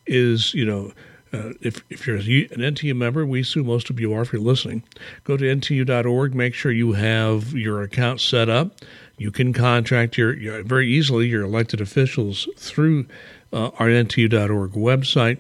is, 0.07 0.55
you 0.55 0.65
know, 0.65 0.93
uh, 1.33 1.53
if, 1.61 1.83
if 1.91 2.07
you're 2.07 2.17
an 2.17 2.23
NTU 2.23 2.97
member, 2.97 3.27
we 3.27 3.41
assume 3.41 3.67
most 3.67 3.91
of 3.91 4.01
you 4.01 4.13
are 4.15 4.23
if 4.23 4.33
you're 4.33 4.43
listening, 4.43 4.83
go 5.25 5.37
to 5.37 5.45
ntu.org, 5.45 6.35
make 6.35 6.55
sure 6.55 6.73
you 6.73 6.93
have 6.93 7.53
your 7.53 7.83
account 7.83 8.21
set 8.21 8.49
up. 8.49 8.77
You 9.17 9.31
can 9.31 9.53
contract 9.53 10.17
your, 10.17 10.35
your 10.35 10.63
very 10.63 10.89
easily 10.89 11.27
your 11.27 11.43
elected 11.43 11.81
officials 11.81 12.49
through 12.57 13.07
uh, 13.53 13.71
our 13.79 13.89
ntu.org 13.89 14.73
website. 14.73 15.39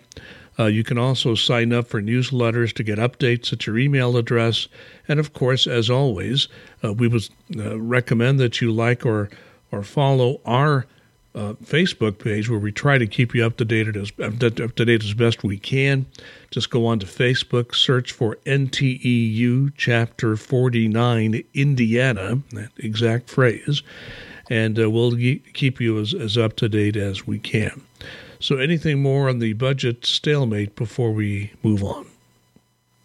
Uh, 0.58 0.66
you 0.66 0.82
can 0.82 0.98
also 0.98 1.34
sign 1.36 1.72
up 1.72 1.86
for 1.86 2.02
newsletters 2.02 2.72
to 2.74 2.82
get 2.82 2.98
updates 2.98 3.52
at 3.52 3.66
your 3.66 3.78
email 3.78 4.16
address. 4.16 4.66
And 5.06 5.20
of 5.20 5.32
course, 5.32 5.66
as 5.68 5.88
always, 5.88 6.48
uh, 6.82 6.92
we 6.92 7.06
would 7.06 7.28
uh, 7.56 7.78
recommend 7.78 8.40
that 8.40 8.60
you 8.60 8.72
like 8.72 9.06
or, 9.06 9.30
or 9.70 9.84
follow 9.84 10.40
our 10.44 10.86
uh, 11.38 11.52
Facebook 11.64 12.18
page 12.18 12.50
where 12.50 12.58
we 12.58 12.72
try 12.72 12.98
to 12.98 13.06
keep 13.06 13.32
you 13.32 13.46
up 13.46 13.56
to 13.58 13.64
date 13.64 13.94
as 13.94 14.10
up 14.20 14.38
to 14.38 14.84
date 14.84 15.04
as 15.04 15.14
best 15.14 15.44
we 15.44 15.56
can. 15.56 16.04
Just 16.50 16.70
go 16.70 16.84
on 16.86 16.98
to 16.98 17.06
Facebook, 17.06 17.76
search 17.76 18.10
for 18.10 18.36
NTEU 18.44 19.72
Chapter 19.76 20.36
49 20.36 21.44
Indiana, 21.54 22.42
that 22.50 22.70
exact 22.78 23.30
phrase, 23.30 23.82
and 24.50 24.80
uh, 24.80 24.90
we'll 24.90 25.16
keep 25.52 25.80
you 25.80 26.00
as, 26.00 26.12
as 26.12 26.36
up 26.36 26.56
to 26.56 26.68
date 26.68 26.96
as 26.96 27.26
we 27.26 27.38
can. 27.38 27.82
So, 28.40 28.56
anything 28.56 29.00
more 29.00 29.28
on 29.28 29.38
the 29.38 29.52
budget 29.52 30.04
stalemate 30.06 30.74
before 30.74 31.12
we 31.12 31.52
move 31.62 31.84
on? 31.84 32.06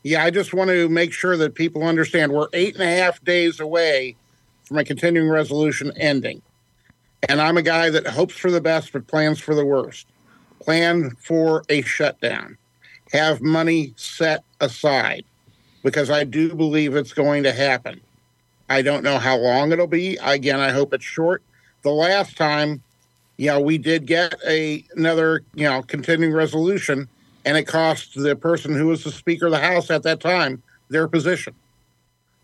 Yeah, 0.02 0.24
I 0.24 0.32
just 0.32 0.54
want 0.54 0.70
to 0.72 0.90
make 0.90 1.14
sure 1.14 1.38
that 1.38 1.54
people 1.54 1.84
understand 1.84 2.32
we're 2.32 2.48
eight 2.54 2.74
and 2.74 2.84
a 2.84 2.98
half 2.98 3.24
days 3.24 3.60
away 3.60 4.16
from 4.64 4.78
a 4.78 4.84
continuing 4.84 5.30
resolution 5.30 5.92
ending. 5.98 6.42
And 7.30 7.42
I'm 7.42 7.58
a 7.58 7.62
guy 7.62 7.90
that 7.90 8.08
hopes 8.08 8.36
for 8.36 8.52
the 8.52 8.62
best 8.62 8.94
but 8.94 9.08
plans 9.08 9.40
for 9.40 9.56
the 9.56 9.66
worst. 9.66 10.08
Plan 10.60 11.12
for 11.20 11.64
a 11.70 11.82
shutdown. 11.82 12.58
Have 13.12 13.42
money 13.42 13.94
set 13.96 14.44
aside 14.60 15.24
because 15.84 16.10
I 16.10 16.24
do 16.24 16.56
believe 16.56 16.96
it's 16.96 17.14
going 17.14 17.44
to 17.44 17.54
happen. 17.54 18.02
I 18.70 18.82
don't 18.82 19.04
know 19.04 19.20
how 19.20 19.38
long 19.38 19.72
it'll 19.72 19.88
be. 19.88 20.18
Again, 20.22 20.60
I 20.60 20.72
hope 20.72 20.94
it's 20.94 21.06
short. 21.06 21.44
The 21.84 21.92
last 21.92 22.38
time, 22.38 22.82
you 23.38 23.48
know, 23.48 23.60
we 23.60 23.78
did 23.78 24.06
get 24.06 24.36
a 24.48 24.84
another, 24.96 25.44
you 25.54 25.66
know, 25.66 25.82
continuing 25.82 26.34
resolution 26.34 27.08
and 27.46 27.58
it 27.58 27.66
cost 27.66 28.16
the 28.16 28.36
person 28.36 28.74
who 28.74 28.88
was 28.88 29.04
the 29.04 29.12
speaker 29.12 29.48
of 29.48 29.52
the 29.52 29.60
house 29.60 29.92
at 29.92 30.04
that 30.04 30.20
time 30.20 30.64
their 30.90 31.08
position. 31.08 31.54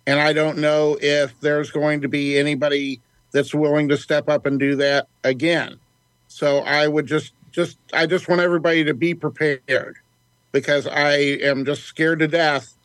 And 0.07 0.19
I 0.19 0.33
don't 0.33 0.57
know 0.57 0.97
if 1.01 1.39
there's 1.39 1.71
going 1.71 2.01
to 2.01 2.07
be 2.07 2.37
anybody 2.37 2.99
that's 3.31 3.53
willing 3.53 3.89
to 3.89 3.97
step 3.97 4.29
up 4.29 4.45
and 4.45 4.59
do 4.59 4.75
that 4.77 5.07
again. 5.23 5.79
So 6.27 6.59
I 6.59 6.87
would 6.87 7.05
just 7.05 7.33
just 7.51 7.77
I 7.93 8.05
just 8.05 8.27
want 8.27 8.41
everybody 8.41 8.83
to 8.83 8.93
be 8.93 9.13
prepared 9.13 9.95
because 10.51 10.87
I 10.87 11.13
am 11.13 11.65
just 11.65 11.83
scared 11.83 12.19
to 12.19 12.27
death 12.27 12.75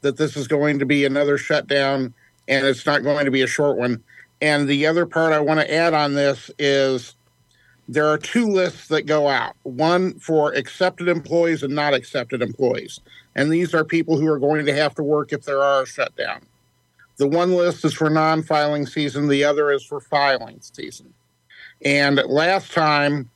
that 0.00 0.16
this 0.16 0.36
is 0.36 0.48
going 0.48 0.78
to 0.78 0.86
be 0.86 1.04
another 1.04 1.38
shutdown 1.38 2.14
and 2.48 2.66
it's 2.66 2.86
not 2.86 3.02
going 3.02 3.24
to 3.24 3.30
be 3.30 3.42
a 3.42 3.46
short 3.46 3.76
one. 3.76 4.02
And 4.40 4.68
the 4.68 4.86
other 4.86 5.06
part 5.06 5.32
I 5.32 5.40
want 5.40 5.60
to 5.60 5.74
add 5.74 5.94
on 5.94 6.14
this 6.14 6.50
is 6.58 7.14
there 7.88 8.06
are 8.06 8.18
two 8.18 8.46
lists 8.46 8.88
that 8.88 9.02
go 9.02 9.28
out 9.28 9.56
one 9.62 10.18
for 10.18 10.54
excepted 10.54 11.08
employees 11.08 11.62
and 11.62 11.74
not 11.74 11.94
excepted 11.94 12.42
employees. 12.42 13.00
And 13.34 13.50
these 13.50 13.74
are 13.74 13.84
people 13.84 14.18
who 14.18 14.28
are 14.28 14.38
going 14.38 14.66
to 14.66 14.74
have 14.74 14.94
to 14.96 15.02
work 15.02 15.32
if 15.32 15.44
there 15.44 15.62
are 15.62 15.82
a 15.82 15.86
shutdown. 15.86 16.46
The 17.16 17.28
one 17.28 17.52
list 17.52 17.84
is 17.84 17.94
for 17.94 18.10
non 18.10 18.42
filing 18.42 18.86
season, 18.86 19.28
the 19.28 19.44
other 19.44 19.70
is 19.70 19.84
for 19.84 20.00
filing 20.00 20.60
season. 20.60 21.14
And 21.84 22.20
last 22.26 22.72
time 22.72 23.30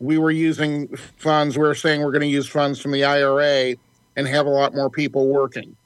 we 0.00 0.18
were 0.18 0.30
using 0.30 0.88
funds, 0.96 1.56
we 1.56 1.62
were 1.62 1.74
saying 1.74 2.02
we're 2.02 2.12
going 2.12 2.22
to 2.22 2.26
use 2.26 2.48
funds 2.48 2.80
from 2.80 2.92
the 2.92 3.04
IRA 3.04 3.76
and 4.16 4.26
have 4.26 4.46
a 4.46 4.50
lot 4.50 4.74
more 4.74 4.90
people 4.90 5.28
working. 5.28 5.76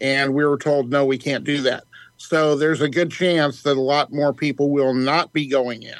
And 0.00 0.34
we 0.34 0.44
were 0.44 0.58
told, 0.58 0.90
no, 0.90 1.04
we 1.04 1.18
can't 1.18 1.44
do 1.44 1.62
that. 1.62 1.84
So 2.18 2.54
there's 2.54 2.80
a 2.80 2.88
good 2.88 3.10
chance 3.10 3.62
that 3.62 3.76
a 3.76 3.80
lot 3.80 4.12
more 4.12 4.32
people 4.32 4.70
will 4.70 4.94
not 4.94 5.32
be 5.32 5.46
going 5.46 5.82
in, 5.82 5.98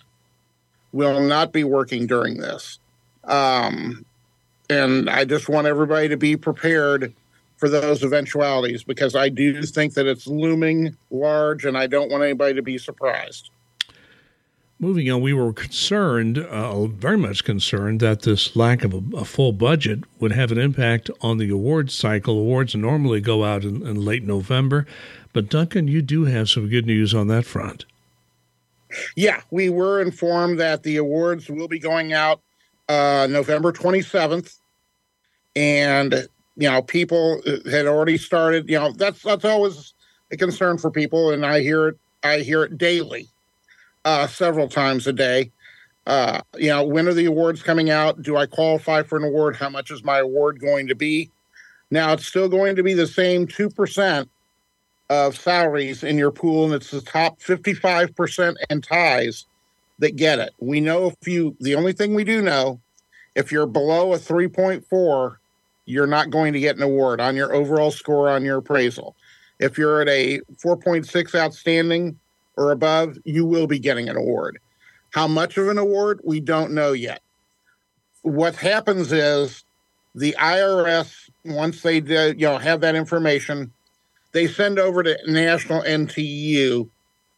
will 0.92 1.20
not 1.20 1.52
be 1.52 1.64
working 1.64 2.06
during 2.06 2.38
this. 2.38 2.78
Um, 3.24 4.04
and 4.70 5.10
I 5.10 5.24
just 5.24 5.48
want 5.48 5.66
everybody 5.66 6.08
to 6.08 6.16
be 6.16 6.36
prepared 6.36 7.12
for 7.62 7.68
those 7.68 8.02
eventualities 8.02 8.82
because 8.82 9.14
I 9.14 9.28
do 9.28 9.62
think 9.62 9.94
that 9.94 10.08
it's 10.08 10.26
looming 10.26 10.96
large 11.12 11.64
and 11.64 11.78
I 11.78 11.86
don't 11.86 12.10
want 12.10 12.24
anybody 12.24 12.54
to 12.54 12.62
be 12.62 12.76
surprised. 12.76 13.50
Moving 14.80 15.08
on, 15.12 15.20
we 15.20 15.32
were 15.32 15.52
concerned, 15.52 16.38
uh, 16.38 16.86
very 16.86 17.16
much 17.16 17.44
concerned, 17.44 18.00
that 18.00 18.22
this 18.22 18.56
lack 18.56 18.82
of 18.82 18.94
a, 18.94 19.16
a, 19.18 19.24
full 19.24 19.52
budget 19.52 20.00
would 20.18 20.32
have 20.32 20.50
an 20.50 20.58
impact 20.58 21.08
on 21.20 21.38
the 21.38 21.50
awards 21.50 21.94
cycle. 21.94 22.36
Awards 22.36 22.74
normally 22.74 23.20
go 23.20 23.44
out 23.44 23.62
in, 23.62 23.86
in 23.86 24.04
late 24.04 24.24
November, 24.24 24.84
but 25.32 25.48
Duncan, 25.48 25.86
you 25.86 26.02
do 26.02 26.24
have 26.24 26.50
some 26.50 26.68
good 26.68 26.84
news 26.84 27.14
on 27.14 27.28
that 27.28 27.44
front. 27.44 27.84
Yeah, 29.14 29.40
we 29.52 29.68
were 29.68 30.02
informed 30.02 30.58
that 30.58 30.82
the 30.82 30.96
awards 30.96 31.48
will 31.48 31.68
be 31.68 31.78
going 31.78 32.12
out 32.12 32.40
uh, 32.88 33.28
November 33.30 33.70
27th. 33.70 34.58
And 35.54 36.26
you 36.56 36.68
know, 36.70 36.82
people 36.82 37.40
had 37.70 37.86
already 37.86 38.18
started. 38.18 38.68
You 38.68 38.78
know, 38.78 38.92
that's 38.92 39.22
that's 39.22 39.44
always 39.44 39.94
a 40.32 40.36
concern 40.36 40.78
for 40.78 40.90
people, 40.90 41.30
and 41.32 41.44
I 41.46 41.60
hear 41.60 41.88
it. 41.88 41.98
I 42.24 42.38
hear 42.40 42.64
it 42.64 42.78
daily, 42.78 43.28
uh, 44.04 44.26
several 44.28 44.68
times 44.68 45.06
a 45.06 45.12
day. 45.12 45.50
Uh, 46.06 46.40
you 46.56 46.68
know, 46.68 46.84
when 46.84 47.08
are 47.08 47.14
the 47.14 47.26
awards 47.26 47.62
coming 47.62 47.90
out? 47.90 48.22
Do 48.22 48.36
I 48.36 48.46
qualify 48.46 49.02
for 49.02 49.16
an 49.18 49.24
award? 49.24 49.56
How 49.56 49.70
much 49.70 49.90
is 49.90 50.04
my 50.04 50.18
award 50.18 50.60
going 50.60 50.88
to 50.88 50.94
be? 50.94 51.30
Now, 51.90 52.12
it's 52.12 52.26
still 52.26 52.48
going 52.48 52.76
to 52.76 52.82
be 52.82 52.94
the 52.94 53.06
same 53.06 53.46
two 53.46 53.70
percent 53.70 54.28
of 55.10 55.36
salaries 55.38 56.02
in 56.04 56.18
your 56.18 56.30
pool, 56.32 56.66
and 56.66 56.74
it's 56.74 56.90
the 56.90 57.00
top 57.02 57.40
fifty-five 57.40 58.14
percent 58.16 58.58
and 58.70 58.82
ties 58.84 59.46
that 59.98 60.16
get 60.16 60.38
it. 60.38 60.52
We 60.58 60.80
know 60.80 61.08
if 61.08 61.28
you 61.28 61.56
The 61.60 61.74
only 61.74 61.92
thing 61.92 62.14
we 62.14 62.24
do 62.24 62.42
know 62.42 62.80
If 63.34 63.52
you're 63.52 63.66
below 63.66 64.14
a 64.14 64.18
3.4, 64.18 65.36
you're 65.86 66.06
not 66.06 66.30
going 66.30 66.52
to 66.52 66.60
get 66.60 66.76
an 66.76 66.82
award 66.82 67.20
on 67.20 67.36
your 67.36 67.54
overall 67.54 67.90
score 67.90 68.28
on 68.28 68.44
your 68.44 68.58
appraisal. 68.58 69.16
If 69.58 69.78
you're 69.78 70.00
at 70.00 70.08
a 70.08 70.40
4.6 70.64 71.34
outstanding 71.34 72.18
or 72.56 72.72
above, 72.72 73.16
you 73.24 73.44
will 73.44 73.66
be 73.66 73.78
getting 73.78 74.08
an 74.08 74.16
award. 74.16 74.58
How 75.10 75.28
much 75.28 75.56
of 75.58 75.68
an 75.68 75.78
award? 75.78 76.20
We 76.24 76.40
don't 76.40 76.72
know 76.72 76.92
yet. 76.92 77.22
What 78.22 78.56
happens 78.56 79.12
is 79.12 79.64
the 80.14 80.34
IRS, 80.38 81.30
once 81.44 81.82
they 81.82 82.00
do, 82.00 82.34
you 82.36 82.46
know 82.46 82.58
have 82.58 82.80
that 82.80 82.94
information, 82.94 83.72
they 84.32 84.46
send 84.46 84.78
over 84.78 85.02
to 85.02 85.18
National 85.26 85.82
NTU 85.82 86.88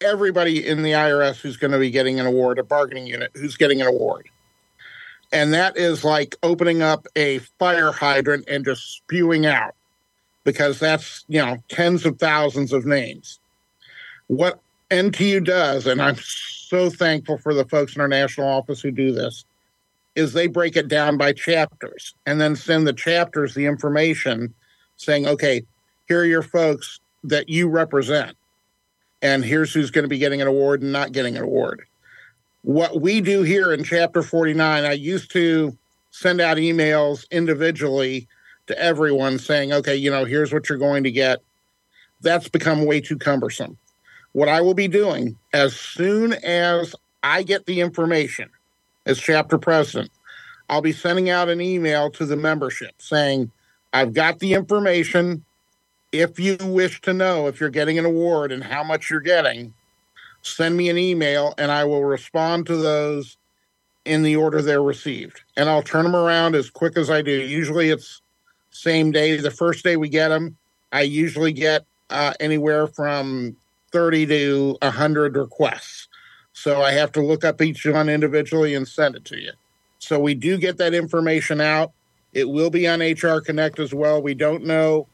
everybody 0.01 0.67
in 0.67 0.83
the 0.83 0.93
IRS 0.93 1.41
who's 1.41 1.57
going 1.57 1.71
to 1.71 1.79
be 1.79 1.91
getting 1.91 2.21
an 2.21 2.27
award, 2.27 2.59
a 2.59 2.63
bargaining 2.63 3.07
unit 3.07 3.31
who's 3.35 3.57
getting 3.57 3.81
an 3.81 3.87
award. 3.87 4.29
And 5.33 5.53
that 5.53 5.77
is 5.77 6.05
like 6.05 6.37
opening 6.43 6.83
up 6.83 7.07
a 7.17 7.39
fire 7.59 7.93
hydrant 7.93 8.49
and 8.49 8.65
just 8.65 8.97
spewing 8.97 9.47
out 9.47 9.75
because 10.45 10.79
that's, 10.79 11.25
you 11.29 11.45
know, 11.45 11.63
tens 11.69 12.05
of 12.05 12.19
thousands 12.19 12.73
of 12.73 12.87
names. 12.87 13.39
What 14.29 14.61
NTU 14.91 15.45
does, 15.45 15.87
and 15.87 16.01
I'm 16.01 16.17
so 16.17 16.91
thankful 16.91 17.39
for 17.39 17.55
the 17.55 17.65
folks 17.65 17.97
in 17.97 18.01
our 18.01 18.09
national 18.09 18.49
office 18.49 18.81
who 18.81 18.91
do 18.91 19.13
this, 19.13 19.45
is 20.15 20.33
they 20.33 20.47
break 20.47 20.77
it 20.77 20.89
down 20.89 21.17
by 21.17 21.33
chapters 21.33 22.15
and 22.27 22.41
then 22.41 22.55
send 22.55 22.87
the 22.87 22.93
chapters 22.93 23.55
the 23.55 23.67
information 23.67 24.55
saying, 24.97 25.27
okay, 25.27 25.65
here 26.07 26.21
are 26.21 26.27
your 26.27 26.43
folks 26.43 27.01
that 27.25 27.49
you 27.49 27.69
represent. 27.69 28.37
And 29.23 29.45
here's 29.45 29.73
who's 29.73 29.91
going 29.91 30.05
to 30.05 30.09
be 30.09 30.19
getting 30.19 30.43
an 30.43 30.47
award 30.47 30.83
and 30.83 30.93
not 30.93 31.13
getting 31.13 31.37
an 31.37 31.43
award. 31.43 31.87
What 32.65 33.03
we 33.03 33.21
do 33.21 33.43
here 33.43 33.75
in 33.75 33.85
Chapter 33.85 34.23
49, 34.23 34.85
I 34.85 34.93
used 34.93 35.31
to 35.33 35.77
send 36.11 36.41
out 36.41 36.57
emails 36.57 37.31
individually 37.31 38.27
to 38.69 38.79
everyone 38.79 39.39
saying, 39.39 39.75
okay, 39.75 39.95
you 39.95 40.11
know, 40.11 40.25
here's 40.25 40.51
what 40.51 40.71
you're 40.71 40.79
going 40.79 41.05
to 41.05 41.11
get. 41.11 41.41
That's 42.23 42.49
become 42.49 42.87
way 42.87 43.03
too 43.03 43.19
cumbersome. 43.19 43.77
What 44.33 44.49
I 44.49 44.63
will 44.63 44.73
be 44.73 44.89
doing 44.89 45.37
as 45.53 45.77
soon 45.77 46.33
as 46.33 46.95
I 47.23 47.43
get 47.43 47.67
the 47.67 47.83
information 47.83 48.49
as 49.05 49.19
chapter 49.21 49.59
president, 49.59 50.11
I'll 50.71 50.81
be 50.81 50.93
sending 50.93 51.29
out 51.29 51.51
an 51.51 51.61
email 51.61 52.11
to 52.13 52.25
the 52.25 52.37
membership 52.37 52.95
saying, 52.97 53.51
I've 53.93 54.15
got 54.15 54.39
the 54.39 54.55
information. 54.55 55.45
If 56.13 56.41
you 56.41 56.57
wish 56.63 57.03
to 57.03 57.13
know 57.13 57.47
if 57.47 57.61
you're 57.61 57.69
getting 57.69 57.99
an 57.99 58.07
award 58.07 58.53
and 58.53 58.65
how 58.65 58.83
much 58.85 59.11
you're 59.11 59.21
getting, 59.21 59.75
send 60.45 60.77
me 60.77 60.89
an 60.89 60.99
email 60.99 61.55
and 61.59 61.73
I 61.73 61.85
will 61.85 62.05
respond 62.05 62.67
to 62.67 62.77
those 62.77 63.37
in 64.05 64.23
the 64.23 64.37
order 64.37 64.61
they're 64.61 64.83
received. 64.83 65.41
And 65.57 65.69
I'll 65.69 65.83
turn 65.83 66.05
them 66.05 66.15
around 66.15 66.55
as 66.55 66.71
quick 66.71 66.97
as 66.97 67.11
I 67.11 67.23
do. 67.23 67.33
Usually 67.33 67.91
it's 67.91 68.21
same 68.71 69.11
day. 69.11 69.37
The 69.37 69.51
first 69.51 69.85
day 69.85 69.97
we 69.97 70.09
get 70.09 70.29
them, 70.29 70.57
I 70.93 71.03
usually 71.03 71.53
get 71.53 71.87
uh, 72.11 72.35
anywhere 72.41 72.87
from 72.87 73.57
30 73.93 74.27
to 74.27 74.79
100 74.83 75.37
requests. 75.37 76.09
So 76.53 76.83
I 76.83 76.93
have 76.93 77.11
to 77.13 77.23
look 77.23 77.45
up 77.45 77.63
each 77.63 77.87
one 77.87 78.09
individually 78.09 78.75
and 78.75 78.87
send 78.87 79.17
it 79.17 79.25
to 79.27 79.41
you. 79.41 79.53
So 79.99 80.21
we 80.21 80.35
do 80.35 80.59
get 80.59 80.77
that 80.79 80.93
information 80.93 81.61
out. 81.61 81.93
It 82.33 82.49
will 82.49 82.71
be 82.71 82.87
on 82.87 83.01
HR 83.01 83.41
Connect 83.41 83.79
as 83.79 83.95
well. 83.95 84.21
We 84.21 84.35
don't 84.35 84.65
know, 84.65 85.07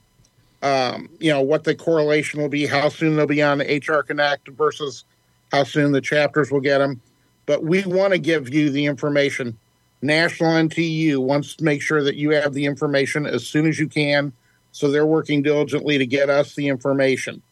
um, 0.63 1.11
you 1.21 1.31
know, 1.31 1.43
what 1.43 1.65
the 1.65 1.75
correlation 1.75 2.41
will 2.41 2.49
be, 2.49 2.67
how 2.67 2.89
soon 2.89 3.17
they'll 3.17 3.27
be 3.27 3.43
on 3.43 3.61
HR 3.61 4.03
Connect 4.03 4.49
versus 4.49 5.05
how 5.53 5.65
soon 5.65 5.93
the 5.93 6.01
chapters 6.01 6.51
will 6.51 6.61
get 6.61 6.79
them. 6.79 7.01
But 7.47 7.65
we 7.65 7.85
want 7.85 8.13
to 8.13 8.19
give 8.19 8.53
you 8.53 8.71
the 8.71 8.87
information. 8.87 9.57
National 10.03 10.53
NTU 10.53 11.19
wants 11.19 11.57
to 11.57 11.65
make 11.65 11.83
sure 11.83 12.03
that 12.03 12.17
you 12.17 12.31
have 12.31 12.55
the 12.55 12.65
information 12.65 13.27
as 13.27 13.47
soon 13.47 13.67
as 13.67 13.79
you 13.79 13.89
can. 13.89 14.33
So 14.73 14.91
they're 14.91 15.07
working 15.07 15.43
diligently 15.43 15.99
to 15.99 16.07
get 16.07 16.31
us 16.31 16.55
the 16.55 16.69
information. 16.69 17.43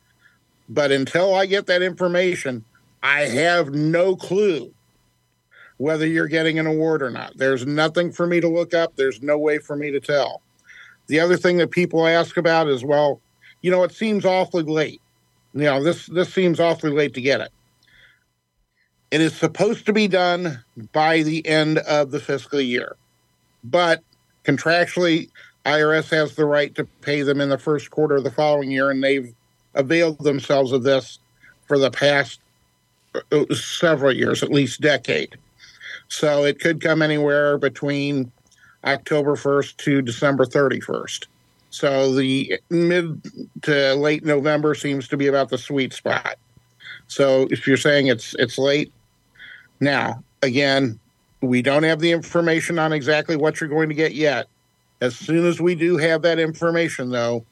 But 0.68 0.92
until 0.92 1.34
I 1.34 1.46
get 1.46 1.66
that 1.66 1.82
information, 1.82 2.64
I 3.02 3.22
have 3.22 3.70
no 3.70 4.14
clue 4.16 4.72
whether 5.78 6.06
you're 6.06 6.28
getting 6.28 6.58
an 6.58 6.66
award 6.66 7.02
or 7.02 7.10
not. 7.10 7.36
There's 7.36 7.64
nothing 7.64 8.12
for 8.12 8.26
me 8.26 8.40
to 8.40 8.48
look 8.48 8.74
up. 8.74 8.96
There's 8.96 9.22
no 9.22 9.38
way 9.38 9.58
for 9.58 9.76
me 9.76 9.90
to 9.92 10.00
tell. 10.00 10.42
The 11.06 11.20
other 11.20 11.36
thing 11.36 11.56
that 11.58 11.70
people 11.70 12.06
ask 12.06 12.36
about 12.36 12.68
is, 12.68 12.84
well, 12.84 13.20
you 13.62 13.70
know, 13.70 13.82
it 13.84 13.92
seems 13.92 14.24
awfully 14.24 14.64
late. 14.64 15.00
You 15.54 15.62
know, 15.62 15.82
this 15.82 16.06
this 16.06 16.32
seems 16.32 16.60
awfully 16.60 16.92
late 16.92 17.14
to 17.14 17.20
get 17.20 17.40
it. 17.40 17.50
It 19.10 19.20
is 19.20 19.34
supposed 19.34 19.86
to 19.86 19.92
be 19.92 20.06
done 20.06 20.62
by 20.92 21.22
the 21.22 21.46
end 21.46 21.78
of 21.78 22.10
the 22.10 22.20
fiscal 22.20 22.60
year, 22.60 22.96
but 23.64 24.02
contractually, 24.44 25.30
IRS 25.64 26.10
has 26.10 26.34
the 26.34 26.44
right 26.44 26.74
to 26.74 26.84
pay 27.02 27.22
them 27.22 27.40
in 27.40 27.48
the 27.48 27.58
first 27.58 27.90
quarter 27.90 28.16
of 28.16 28.24
the 28.24 28.30
following 28.30 28.70
year, 28.70 28.90
and 28.90 29.02
they've 29.02 29.34
availed 29.74 30.18
themselves 30.22 30.72
of 30.72 30.82
this 30.82 31.18
for 31.66 31.78
the 31.78 31.90
past 31.90 32.40
uh, 33.32 33.54
several 33.54 34.12
years, 34.12 34.42
at 34.42 34.50
least 34.50 34.80
decade. 34.80 35.36
So 36.08 36.44
it 36.44 36.60
could 36.60 36.80
come 36.80 37.02
anywhere 37.02 37.58
between 37.58 38.32
October 38.84 39.36
1st 39.36 39.76
to 39.78 40.02
December 40.02 40.44
31st. 40.44 41.26
So 41.70 42.14
the 42.14 42.58
mid 42.70 43.22
to 43.62 43.94
late 43.94 44.24
November 44.24 44.74
seems 44.74 45.06
to 45.08 45.16
be 45.16 45.26
about 45.26 45.50
the 45.50 45.58
sweet 45.58 45.92
spot. 45.92 46.36
So 47.08 47.46
if 47.50 47.66
you're 47.66 47.76
saying 47.76 48.06
it's 48.06 48.34
it's 48.38 48.58
late, 48.58 48.92
now 49.80 50.22
again, 50.42 50.98
we 51.40 51.62
don't 51.62 51.82
have 51.82 52.00
the 52.00 52.12
information 52.12 52.78
on 52.78 52.92
exactly 52.92 53.36
what 53.36 53.60
you're 53.60 53.70
going 53.70 53.88
to 53.88 53.94
get 53.94 54.14
yet. 54.14 54.46
As 55.00 55.16
soon 55.16 55.46
as 55.46 55.60
we 55.60 55.74
do 55.74 55.96
have 55.96 56.22
that 56.22 56.38
information, 56.38 57.10
though, 57.10 57.44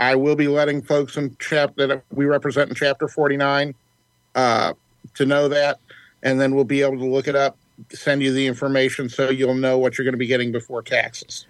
I 0.00 0.14
will 0.14 0.36
be 0.36 0.48
letting 0.48 0.82
folks 0.82 1.16
in 1.16 1.36
chapter 1.38 1.86
that 1.86 2.02
we 2.10 2.24
represent 2.24 2.70
in 2.70 2.74
Chapter 2.74 3.08
49 3.08 3.74
uh, 4.34 4.72
to 5.14 5.26
know 5.26 5.48
that, 5.48 5.78
and 6.22 6.40
then 6.40 6.54
we'll 6.54 6.64
be 6.64 6.82
able 6.82 6.98
to 6.98 7.04
look 7.04 7.28
it 7.28 7.36
up, 7.36 7.56
send 7.92 8.22
you 8.22 8.32
the 8.32 8.46
information, 8.46 9.08
so 9.08 9.30
you'll 9.30 9.54
know 9.54 9.78
what 9.78 9.96
you're 9.96 10.04
going 10.04 10.12
to 10.12 10.18
be 10.18 10.26
getting 10.26 10.52
before 10.52 10.82
taxes. 10.82 11.46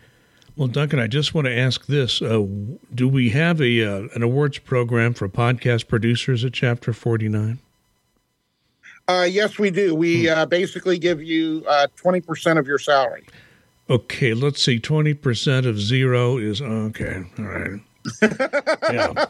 Well, 0.57 0.69
Duncan, 0.69 0.99
I 0.99 1.07
just 1.07 1.35
want 1.35 1.47
to 1.47 1.57
ask 1.57 1.87
this: 1.87 2.23
uh, 2.23 2.47
Do 2.95 3.09
we 3.09 3.31
have 3.31 3.61
a 3.61 3.85
uh, 3.85 4.09
an 4.15 4.23
awards 4.23 4.59
program 4.59 5.13
for 5.13 5.29
podcast 5.29 5.87
producers 5.87 6.45
at 6.45 6.55
Chapter 6.55 6.93
49? 6.93 7.59
Uh, 9.09 9.27
yes, 9.29 9.59
we 9.59 9.71
do. 9.71 9.95
We 9.95 10.27
hmm. 10.27 10.39
uh, 10.39 10.47
basically 10.47 10.99
give 10.99 11.23
you 11.23 11.65
uh, 11.69 11.87
twenty 11.97 12.21
percent 12.21 12.59
of 12.59 12.67
your 12.67 12.79
salary. 12.79 13.25
Okay, 13.89 14.35
let's 14.35 14.61
see. 14.61 14.81
Twenty 14.81 15.15
percent 15.15 15.67
of 15.67 15.81
zero 15.81 16.39
is 16.39 16.61
okay. 16.61 17.25
All 17.39 17.45
right. 17.45 17.81
yeah. 18.93 19.25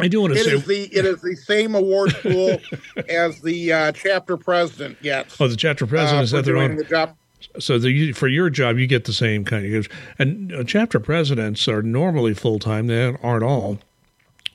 I 0.00 0.08
do 0.08 0.20
want 0.22 0.34
to 0.34 0.40
it 0.40 0.44
say 0.44 0.52
is 0.52 0.66
the 0.66 0.82
it 0.92 1.04
is 1.04 1.20
the 1.20 1.36
same 1.36 1.74
award 1.74 2.14
pool 2.22 2.58
as 3.08 3.40
the 3.40 3.72
uh, 3.72 3.92
chapter 3.92 4.36
president 4.36 5.00
gets. 5.02 5.40
Oh, 5.40 5.48
the 5.48 5.56
chapter 5.56 5.86
president 5.86 6.20
uh, 6.20 6.24
is 6.24 6.34
at 6.34 6.44
their 6.44 6.56
own. 6.56 6.76
The 6.76 6.84
job. 6.84 7.16
So 7.58 7.78
the, 7.78 8.12
for 8.12 8.28
your 8.28 8.50
job, 8.50 8.78
you 8.78 8.86
get 8.86 9.04
the 9.04 9.12
same 9.12 9.44
kind 9.44 9.74
of 9.74 9.88
and 10.18 10.52
uh, 10.52 10.64
chapter 10.64 11.00
presidents 11.00 11.66
are 11.68 11.82
normally 11.82 12.34
full 12.34 12.58
time. 12.58 12.86
They 12.86 13.14
aren't 13.22 13.44
all. 13.44 13.78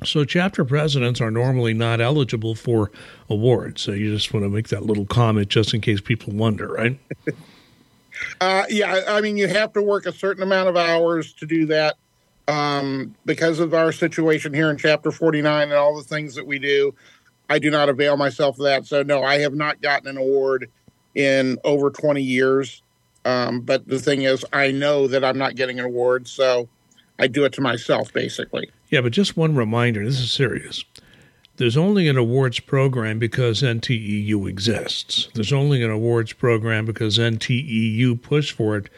So 0.03 0.25
chapter 0.25 0.65
presidents 0.65 1.21
are 1.21 1.31
normally 1.31 1.73
not 1.73 2.01
eligible 2.01 2.53
for 2.53 2.91
awards. 3.29 3.81
So 3.81 3.91
you 3.91 4.13
just 4.13 4.33
want 4.33 4.45
to 4.45 4.49
make 4.49 4.67
that 4.69 4.83
little 4.85 5.05
comment 5.05 5.49
just 5.49 5.73
in 5.73 5.81
case 5.81 6.01
people 6.01 6.33
wonder, 6.33 6.67
right? 6.67 6.99
uh, 8.41 8.65
yeah, 8.69 9.03
I 9.07 9.21
mean 9.21 9.37
you 9.37 9.47
have 9.47 9.73
to 9.73 9.81
work 9.81 10.05
a 10.05 10.11
certain 10.11 10.43
amount 10.43 10.69
of 10.69 10.75
hours 10.75 11.33
to 11.35 11.45
do 11.45 11.65
that 11.67 11.95
um, 12.47 13.15
because 13.25 13.59
of 13.59 13.73
our 13.73 13.91
situation 13.91 14.53
here 14.53 14.69
in 14.69 14.77
Chapter 14.77 15.11
49 15.11 15.63
and 15.63 15.73
all 15.73 15.95
the 15.95 16.03
things 16.03 16.35
that 16.35 16.45
we 16.45 16.59
do, 16.59 16.93
I 17.49 17.59
do 17.59 17.71
not 17.71 17.89
avail 17.89 18.17
myself 18.17 18.57
of 18.59 18.65
that. 18.65 18.85
So, 18.85 19.03
no, 19.03 19.23
I 19.23 19.39
have 19.39 19.53
not 19.53 19.81
gotten 19.81 20.07
an 20.07 20.17
award 20.17 20.69
in 21.13 21.57
over 21.63 21.89
20 21.89 22.21
years. 22.21 22.81
Um, 23.23 23.61
but 23.61 23.87
the 23.87 23.99
thing 23.99 24.21
is, 24.21 24.45
I 24.53 24.71
know 24.71 25.07
that 25.07 25.23
I'm 25.23 25.37
not 25.37 25.55
getting 25.55 25.79
an 25.79 25.85
award. 25.85 26.27
So 26.27 26.69
I 27.19 27.27
do 27.27 27.45
it 27.45 27.53
to 27.53 27.61
myself, 27.61 28.11
basically. 28.13 28.69
Yeah, 28.89 29.01
but 29.01 29.11
just 29.11 29.37
one 29.37 29.55
reminder 29.55 30.03
this 30.03 30.19
is 30.19 30.31
serious. 30.31 30.83
There's 31.57 31.77
only 31.77 32.09
an 32.09 32.17
awards 32.17 32.59
program 32.59 33.17
because 33.17 33.61
NTEU 33.61 34.49
exists. 34.49 35.29
There's 35.33 35.53
only 35.53 35.81
an 35.83 35.89
awards 35.89 36.33
program 36.33 36.85
because 36.85 37.17
NTEU 37.17 38.21
pushed 38.21 38.51
for 38.51 38.75
it 38.77 38.89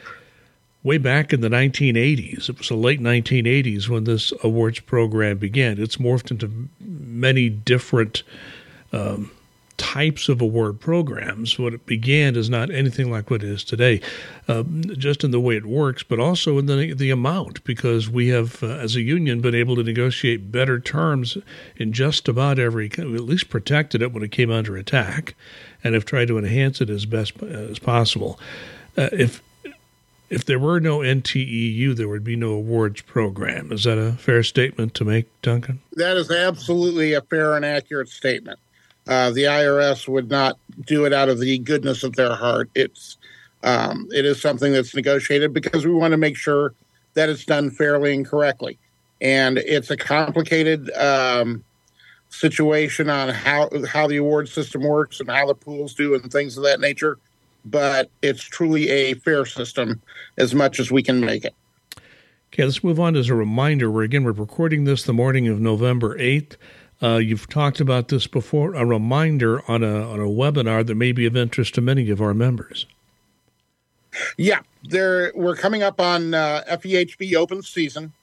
way 0.82 0.98
back 0.98 1.34
in 1.34 1.42
the 1.42 1.50
1980s. 1.50 2.50
It 2.50 2.58
was 2.58 2.70
the 2.70 2.76
late 2.76 3.00
1980s 3.00 3.90
when 3.90 4.06
this 4.06 4.34
awards 4.44 4.80
program 4.80 5.38
began. 5.38 5.80
It's 5.80 5.98
morphed 5.98 6.32
into 6.32 6.70
many 6.80 7.50
different 7.50 8.24
um, 8.92 9.30
types 9.78 10.28
of 10.28 10.42
award 10.42 10.80
programs. 10.80 11.58
What 11.60 11.74
it 11.74 11.86
began 11.86 12.36
is 12.36 12.50
not 12.50 12.72
anything 12.72 13.12
like 13.12 13.30
what 13.30 13.44
it 13.44 13.50
is 13.50 13.64
today, 13.64 14.02
uh, 14.48 14.64
just 14.98 15.24
in 15.24 15.32
the 15.32 15.40
way 15.40 15.56
it 15.56 15.66
works, 15.66 16.04
but 16.04 16.20
also 16.20 16.58
in 16.58 16.66
the 16.66 16.94
the 16.94 17.12
amount, 17.12 17.64
because 17.64 18.10
we 18.10 18.30
have, 18.30 18.62
uh, 18.64 18.68
as 18.68 18.96
a 18.96 19.02
union, 19.02 19.40
been 19.42 19.56
able 19.56 19.76
to 19.76 19.84
negotiate 19.84 20.52
better 20.52 20.80
terms 20.80 21.38
in 21.78 21.94
just 21.94 22.28
about 22.28 22.60
every, 22.60 22.88
at 22.98 23.08
least 23.08 23.50
protected 23.50 24.02
it 24.02 24.12
when 24.12 24.24
it 24.24 24.32
came 24.32 24.52
under 24.52 24.76
attack, 24.76 25.36
and 25.84 25.94
have 25.94 26.06
tried 26.06 26.28
to 26.28 26.38
enhance 26.38 26.82
it 26.82 26.90
as 26.90 27.06
best 27.06 27.42
as 27.44 27.80
possible. 27.80 28.40
uh, 28.98 29.10
if 29.12 29.42
if 30.30 30.44
there 30.44 30.60
were 30.60 30.80
no 30.80 31.00
NTEU, 31.00 31.96
there 31.96 32.10
would 32.10 32.24
be 32.24 32.36
no 32.36 32.52
awards 32.52 33.02
program. 33.02 33.72
Is 33.72 33.86
that 33.86 33.98
a 33.98 34.14
fair 34.14 34.44
statement 34.44 34.94
to 34.96 35.06
make, 35.06 35.28
Duncan? 35.42 35.80
That 35.94 36.18
is 36.18 36.30
absolutely 36.30 37.14
a 37.14 37.22
fair 37.22 37.56
and 37.56 37.64
accurate 37.64 38.10
statement. 38.10 38.60
Uh, 39.08 39.32
the 39.32 39.44
IRS 39.44 40.08
would 40.08 40.30
not 40.30 40.58
do 40.86 41.06
it 41.06 41.14
out 41.14 41.30
of 41.30 41.40
the 41.40 41.58
goodness 41.60 42.04
of 42.04 42.16
their 42.16 42.36
heart. 42.36 42.70
It's 42.76 43.18
um, 43.64 44.08
it 44.14 44.26
is 44.26 44.42
something 44.42 44.72
that's 44.72 44.96
negotiated 44.96 45.54
because 45.54 45.86
we 45.86 45.94
want 45.94 46.12
to 46.12 46.18
make 46.18 46.38
sure 46.38 46.74
that 47.14 47.30
it's 47.30 47.46
done 47.46 47.72
fairly 47.72 48.14
and 48.14 48.26
correctly. 48.26 48.78
And 49.20 49.58
it's 49.58 49.90
a 49.90 49.98
complicated 49.98 50.92
um, 50.92 51.64
situation 52.30 53.10
on 53.10 53.30
how 53.30 53.70
how 53.88 54.08
the 54.08 54.18
award 54.18 54.50
system 54.50 54.84
works 54.84 55.20
and 55.20 55.30
how 55.30 55.48
the 55.48 55.56
pools 55.56 55.94
do 55.94 56.14
and 56.14 56.32
things 56.32 56.58
of 56.58 56.64
that 56.64 56.80
nature. 56.80 57.18
But 57.66 58.10
it's 58.22 58.44
truly 58.44 58.90
a 58.90 59.16
fair 59.16 59.46
system 59.46 60.02
as 60.38 60.54
much 60.54 60.80
as 60.80 60.92
we 60.92 61.02
can 61.02 61.20
make 61.20 61.44
it. 61.44 61.56
Okay, 62.54 62.64
let's 62.64 62.84
move 62.84 63.00
on 63.00 63.16
as 63.16 63.30
a 63.30 63.36
reminder. 63.36 63.92
We're 63.92 64.04
again 64.04 64.24
we're 64.24 64.32
recording 64.32 64.84
this 64.84 65.04
the 65.04 65.14
morning 65.14 65.48
of 65.48 65.60
November 65.60 66.18
eighth. 66.20 66.58
Uh, 67.02 67.18
you've 67.18 67.48
talked 67.48 67.80
about 67.80 68.08
this 68.08 68.26
before. 68.28 68.74
A 68.74 68.86
reminder 68.86 69.62
on 69.70 69.84
a 69.84 70.10
on 70.10 70.20
a 70.20 70.24
webinar 70.24 70.86
that 70.86 70.96
may 70.96 71.12
be 71.12 71.26
of 71.26 71.36
interest 71.36 71.76
to 71.76 71.82
many 71.82 72.10
of 72.10 72.22
our 72.22 72.34
members. 72.34 72.86
Yeah, 74.38 74.62
there 74.84 75.32
we're 75.36 75.56
coming 75.56 75.84
up 75.84 76.02
on 76.02 76.34
uh, 76.34 76.64
FEHB 76.68 77.36
open 77.36 77.62
season, 77.62 78.14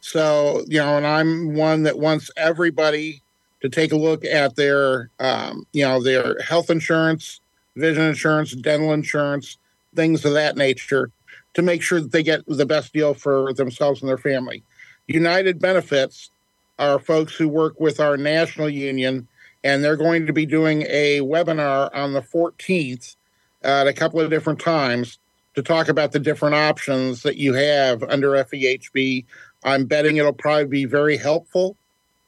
so 0.00 0.64
you 0.66 0.78
know, 0.78 0.96
and 0.96 1.06
I'm 1.06 1.54
one 1.54 1.84
that 1.84 1.98
wants 1.98 2.30
everybody 2.36 3.22
to 3.60 3.68
take 3.68 3.92
a 3.92 3.96
look 3.96 4.24
at 4.24 4.56
their, 4.56 5.10
um, 5.18 5.66
you 5.72 5.84
know, 5.84 6.02
their 6.02 6.40
health 6.40 6.70
insurance, 6.70 7.40
vision 7.76 8.04
insurance, 8.04 8.52
dental 8.52 8.92
insurance, 8.92 9.58
things 9.94 10.24
of 10.24 10.32
that 10.34 10.56
nature, 10.56 11.10
to 11.54 11.62
make 11.62 11.82
sure 11.82 12.00
that 12.00 12.12
they 12.12 12.22
get 12.22 12.46
the 12.46 12.66
best 12.66 12.92
deal 12.92 13.14
for 13.14 13.52
themselves 13.54 14.00
and 14.00 14.08
their 14.08 14.18
family. 14.18 14.62
United 15.06 15.58
Benefits 15.58 16.30
are 16.78 16.98
folks 16.98 17.34
who 17.34 17.48
work 17.48 17.78
with 17.80 18.00
our 18.00 18.16
national 18.16 18.68
union, 18.68 19.28
and 19.64 19.82
they're 19.82 19.96
going 19.96 20.26
to 20.26 20.32
be 20.32 20.46
doing 20.46 20.82
a 20.88 21.20
webinar 21.20 21.90
on 21.94 22.12
the 22.12 22.22
14th 22.22 23.16
at 23.62 23.86
a 23.86 23.92
couple 23.92 24.20
of 24.20 24.30
different 24.30 24.60
times 24.60 25.18
to 25.54 25.62
talk 25.62 25.88
about 25.88 26.12
the 26.12 26.20
different 26.20 26.54
options 26.54 27.22
that 27.22 27.36
you 27.36 27.54
have 27.54 28.02
under 28.04 28.30
FEHB. 28.30 29.24
I'm 29.64 29.86
betting 29.86 30.16
it'll 30.16 30.32
probably 30.32 30.66
be 30.66 30.84
very 30.84 31.16
helpful. 31.16 31.76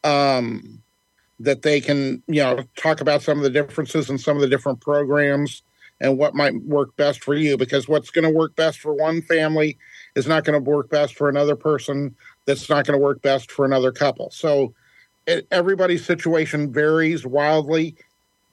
Um, 0.03 0.83
that 1.41 1.63
they 1.63 1.81
can, 1.81 2.23
you 2.27 2.43
know, 2.43 2.63
talk 2.77 3.01
about 3.01 3.23
some 3.23 3.39
of 3.39 3.45
the 3.45 3.51
differences 3.51 4.11
in 4.11 4.19
some 4.19 4.37
of 4.37 4.43
the 4.43 4.49
different 4.49 4.81
programs 4.81 5.63
and 6.01 6.19
what 6.19 6.35
might 6.35 6.55
work 6.63 6.95
best 6.97 7.25
for 7.25 7.35
you. 7.35 7.57
Because 7.57 7.89
what's 7.89 8.11
going 8.11 8.31
to 8.31 8.31
work 8.39 8.55
best 8.55 8.79
for 8.79 8.93
one 8.93 9.23
family 9.23 9.79
is 10.15 10.27
not 10.27 10.45
going 10.45 10.63
to 10.63 10.71
work 10.71 10.91
best 10.91 11.17
for 11.17 11.29
another 11.29 11.57
person. 11.57 12.15
That's 12.51 12.69
not 12.69 12.87
going 12.87 12.99
to 12.99 13.03
work 13.03 13.23
best 13.23 13.51
for 13.51 13.65
another 13.65 13.93
couple. 13.93 14.31
So 14.31 14.75
it, 15.27 15.47
everybody's 15.51 16.05
situation 16.05 16.73
varies 16.73 17.27
wildly. 17.27 17.97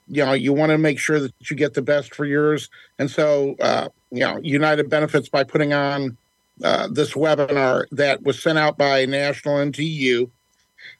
You 0.08 0.24
know 0.24 0.32
you 0.32 0.52
want 0.52 0.70
to 0.70 0.78
make 0.78 0.98
sure 0.98 1.20
that 1.20 1.32
you 1.50 1.56
get 1.56 1.74
the 1.74 1.82
best 1.82 2.14
for 2.14 2.24
yours. 2.24 2.70
And 2.98 3.10
so 3.10 3.56
uh, 3.60 3.88
you 4.10 4.20
know 4.20 4.38
united 4.42 4.88
benefits 4.88 5.28
by 5.28 5.44
putting 5.44 5.72
on 5.72 6.16
uh, 6.62 6.88
this 6.90 7.12
webinar 7.12 7.84
that 7.92 8.22
was 8.22 8.42
sent 8.42 8.58
out 8.58 8.76
by 8.76 9.04
national 9.06 9.56
ntu 9.56 10.28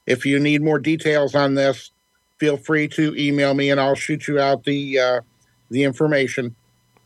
if 0.05 0.25
you 0.25 0.39
need 0.39 0.61
more 0.61 0.79
details 0.79 1.35
on 1.35 1.55
this 1.55 1.91
feel 2.37 2.55
free 2.55 2.87
to 2.87 3.13
email 3.17 3.53
me 3.53 3.69
and 3.69 3.79
i'll 3.79 3.95
shoot 3.95 4.27
you 4.27 4.39
out 4.39 4.63
the 4.63 4.97
uh, 4.97 5.21
the 5.69 5.83
information. 5.83 6.55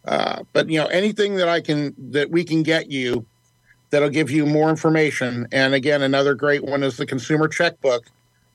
Uh, 0.06 0.44
but 0.52 0.70
you 0.70 0.78
know 0.78 0.88
anything 0.88 1.36
that 1.36 1.48
i 1.48 1.62
can 1.62 1.96
that 1.98 2.30
we 2.30 2.44
can 2.44 2.62
get 2.62 2.92
you 2.92 3.26
that'll 3.94 4.10
give 4.10 4.32
you 4.32 4.44
more 4.48 4.72
information 4.72 5.48
and 5.52 5.76
again 5.76 6.02
another 6.02 6.34
great 6.34 6.64
one 6.64 6.82
is 6.82 6.98
the 6.98 7.06
consumer 7.06 7.48
checkbook 7.48 8.10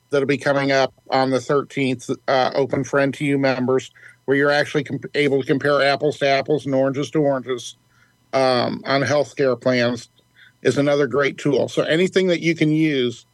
that'll 0.09 0.27
be 0.27 0.37
coming 0.37 0.71
up 0.71 0.93
on 1.09 1.29
the 1.29 1.37
13th, 1.37 2.15
uh, 2.27 2.51
open 2.55 2.83
for 2.83 2.99
NTU 2.99 3.39
members, 3.39 3.91
where 4.25 4.35
you're 4.35 4.51
actually 4.51 4.85
able 5.15 5.41
to 5.41 5.47
compare 5.47 5.81
apples 5.81 6.17
to 6.19 6.27
apples 6.27 6.65
and 6.65 6.75
oranges 6.75 7.09
to 7.11 7.19
oranges 7.19 7.77
um, 8.33 8.81
on 8.85 9.01
healthcare 9.01 9.59
plans, 9.59 10.09
is 10.61 10.77
another 10.77 11.07
great 11.07 11.37
tool. 11.37 11.69
So 11.69 11.83
anything 11.83 12.27
that 12.27 12.41
you 12.41 12.55
can 12.55 12.71
use 12.71 13.25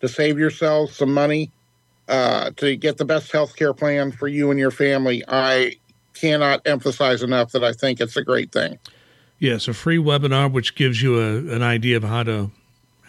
to 0.00 0.08
save 0.08 0.38
yourselves 0.38 0.96
some 0.96 1.12
money 1.12 1.50
uh, 2.08 2.50
to 2.56 2.76
get 2.76 2.96
the 2.96 3.04
best 3.04 3.30
healthcare 3.32 3.76
plan 3.76 4.12
for 4.12 4.28
you 4.28 4.50
and 4.50 4.58
your 4.58 4.70
family, 4.70 5.22
I 5.28 5.76
cannot 6.14 6.62
emphasize 6.66 7.22
enough 7.22 7.52
that 7.52 7.62
I 7.62 7.72
think 7.72 8.00
it's 8.00 8.16
a 8.16 8.24
great 8.24 8.50
thing. 8.50 8.78
Yes, 9.40 9.68
a 9.68 9.72
free 9.72 9.96
webinar 9.96 10.52
which 10.52 10.74
gives 10.74 11.00
you 11.00 11.18
a, 11.18 11.38
an 11.54 11.62
idea 11.62 11.96
of 11.96 12.04
how 12.04 12.22
to 12.24 12.50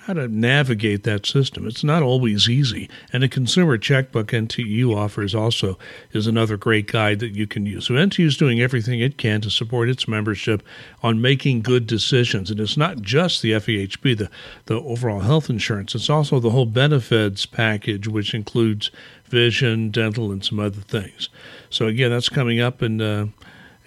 how 0.05 0.13
to 0.13 0.27
navigate 0.27 1.03
that 1.03 1.27
system. 1.27 1.67
It's 1.67 1.83
not 1.83 2.01
always 2.01 2.49
easy. 2.49 2.89
And 3.13 3.23
a 3.23 3.27
consumer 3.27 3.77
checkbook 3.77 4.29
NTU 4.29 4.95
offers 4.95 5.35
also 5.35 5.77
is 6.11 6.25
another 6.25 6.57
great 6.57 6.91
guide 6.91 7.19
that 7.19 7.35
you 7.35 7.45
can 7.45 7.67
use. 7.67 7.85
So 7.85 7.93
NTU 7.93 8.25
is 8.25 8.35
doing 8.35 8.59
everything 8.59 8.99
it 8.99 9.19
can 9.19 9.41
to 9.41 9.51
support 9.51 9.89
its 9.89 10.07
membership 10.07 10.63
on 11.03 11.21
making 11.21 11.61
good 11.61 11.85
decisions. 11.85 12.49
And 12.49 12.59
it's 12.59 12.77
not 12.77 13.03
just 13.03 13.43
the 13.43 13.51
FEHB, 13.51 14.17
the, 14.17 14.31
the 14.65 14.81
overall 14.81 15.19
health 15.19 15.51
insurance. 15.51 15.93
It's 15.93 16.09
also 16.09 16.39
the 16.39 16.49
whole 16.49 16.65
benefits 16.65 17.45
package, 17.45 18.07
which 18.07 18.33
includes 18.33 18.89
vision, 19.25 19.91
dental, 19.91 20.31
and 20.31 20.43
some 20.43 20.59
other 20.59 20.81
things. 20.81 21.29
So 21.69 21.85
again, 21.85 22.09
that's 22.09 22.27
coming 22.27 22.59
up 22.59 22.81
in 22.81 23.01
uh, 23.01 23.27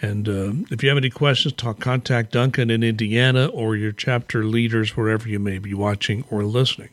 and 0.04 0.28
uh, 0.28 0.52
if 0.70 0.82
you 0.82 0.90
have 0.90 0.98
any 0.98 1.08
questions, 1.08 1.54
talk 1.54 1.80
contact 1.80 2.32
Duncan 2.32 2.70
in 2.70 2.82
Indiana 2.82 3.46
or 3.46 3.74
your 3.74 3.92
chapter 3.92 4.44
leaders 4.44 4.96
wherever 4.96 5.28
you 5.28 5.38
may 5.38 5.58
be 5.58 5.72
watching 5.72 6.24
or 6.30 6.44
listening. 6.44 6.90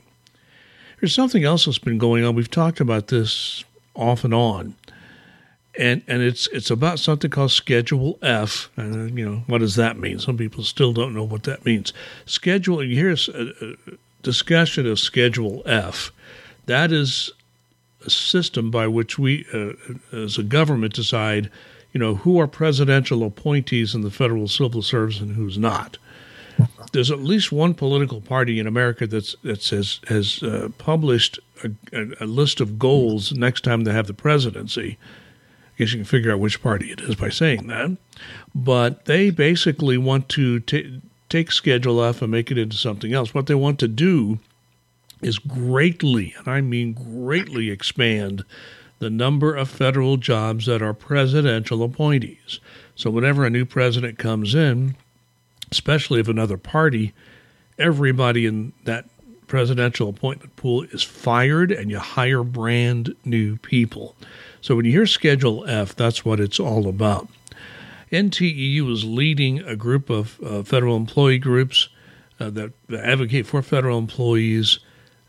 There's 1.00 1.14
something 1.14 1.44
else 1.44 1.66
that's 1.66 1.78
been 1.78 1.98
going 1.98 2.24
on. 2.24 2.36
We've 2.36 2.50
talked 2.50 2.80
about 2.80 3.08
this 3.08 3.66
off 3.96 4.24
and 4.24 4.34
on, 4.34 4.76
and 5.78 6.04
and 6.08 6.22
it's 6.22 6.48
it's 6.48 6.72
about 6.72 7.00
something 7.00 7.30
called 7.30 7.52
Schedule 7.52 8.18
F. 8.22 8.70
And 8.78 9.18
you 9.18 9.30
know 9.30 9.44
what 9.48 9.58
does 9.58 9.76
that 9.76 9.98
mean? 9.98 10.20
Some 10.20 10.38
people 10.38 10.64
still 10.64 10.94
don't 10.94 11.14
know 11.14 11.24
what 11.24 11.44
that 11.44 11.66
means. 11.66 11.92
Schedule. 12.26 12.80
Here's 12.80 13.28
a, 13.28 13.52
a 13.62 13.76
discussion 14.24 14.88
of 14.88 15.00
Schedule 15.00 15.64
F. 15.66 16.12
That 16.68 16.94
is 16.94 17.32
a 18.06 18.10
system 18.10 18.72
by 18.72 18.88
which 18.88 19.20
we, 19.20 19.46
uh, 19.54 19.74
as 20.16 20.38
a 20.38 20.44
government, 20.44 20.94
decide 20.94 21.52
you 21.94 22.00
know, 22.00 22.16
who 22.16 22.40
are 22.40 22.48
presidential 22.48 23.24
appointees 23.24 23.94
in 23.94 24.02
the 24.02 24.12
federal 24.12 24.48
civil 24.48 24.82
service 24.82 25.20
and 25.20 25.36
who's 25.36 25.58
not. 25.58 25.98
There's 26.92 27.12
at 27.12 27.20
least 27.20 27.52
one 27.52 27.74
political 27.74 28.22
party 28.22 28.60
in 28.60 28.68
America 28.68 29.08
that's 29.08 29.36
that 29.44 29.62
says 29.62 30.00
has 30.08 30.44
uh, 30.44 30.70
published 30.78 31.40
a, 31.64 31.72
a, 32.20 32.26
list 32.26 32.60
of 32.60 32.78
goals 32.78 33.32
next 33.32 33.64
time 33.64 33.84
they 33.84 33.94
have 33.94 34.08
the 34.08 34.14
presidency. 34.14 34.98
I 35.02 35.78
guess 35.78 35.94
you 35.94 36.00
can 36.00 36.06
figure 36.06 36.32
out 36.32 36.40
which 36.40 36.62
party 36.62 36.92
it 36.92 37.02
is 37.02 37.16
by 37.16 37.30
saying 37.30 37.68
that. 37.68 37.98
But 38.54 39.06
they 39.06 39.30
basically 39.30 39.98
want 39.98 40.30
to 40.30 40.60
t- 40.60 41.02
take 41.30 41.52
Schedule 41.52 42.04
F 42.04 42.22
and 42.22 42.32
make 42.32 42.52
it 42.52 42.58
into 42.58 42.78
something 42.78 43.14
else. 43.14 43.34
What 43.34 43.48
they 43.48 43.56
want 43.56 43.80
to 43.80 43.88
do 43.88 44.40
is 45.22 45.40
greatly, 45.40 46.36
and 46.38 46.48
I 46.48 46.62
mean 46.62 46.94
greatly, 46.94 47.70
expand 47.70 48.44
the 49.02 49.10
number 49.10 49.56
of 49.56 49.68
federal 49.68 50.16
jobs 50.16 50.68
that 50.68 50.80
are 50.80 50.94
presidential 50.94 51.82
appointees. 51.82 52.60
So, 52.96 53.10
whenever 53.10 53.44
a 53.44 53.50
new 53.50 53.66
president 53.66 54.20
comes 54.20 54.54
in, 54.54 54.96
especially 55.72 56.20
of 56.20 56.30
another 56.30 56.56
party, 56.56 57.12
everybody 57.80 58.46
in 58.46 58.74
that 58.84 59.10
presidential 59.48 60.08
appointment 60.08 60.56
pool 60.56 60.84
is 60.84 61.02
fired 61.02 61.72
and 61.72 61.90
you 61.90 61.98
hire 61.98 62.44
brand 62.44 63.16
new 63.26 63.58
people. 63.58 64.16
So, 64.62 64.76
when 64.76 64.86
you 64.86 64.92
hear 64.92 65.08
Schedule 65.08 65.66
F, 65.68 65.96
that's 65.96 66.24
what 66.24 66.40
it's 66.40 66.60
all 66.60 66.88
about. 66.88 67.28
NTEU 68.12 68.92
is 68.92 69.04
leading 69.04 69.62
a 69.62 69.76
group 69.76 70.12
of 70.12 70.40
uh, 70.44 70.62
federal 70.62 70.96
employee 70.96 71.40
groups 71.40 71.90
uh, 72.40 72.52
that 72.52 72.74
advocate 72.94 73.48
for 73.48 73.64
federal 73.64 73.98
employees 73.98 74.78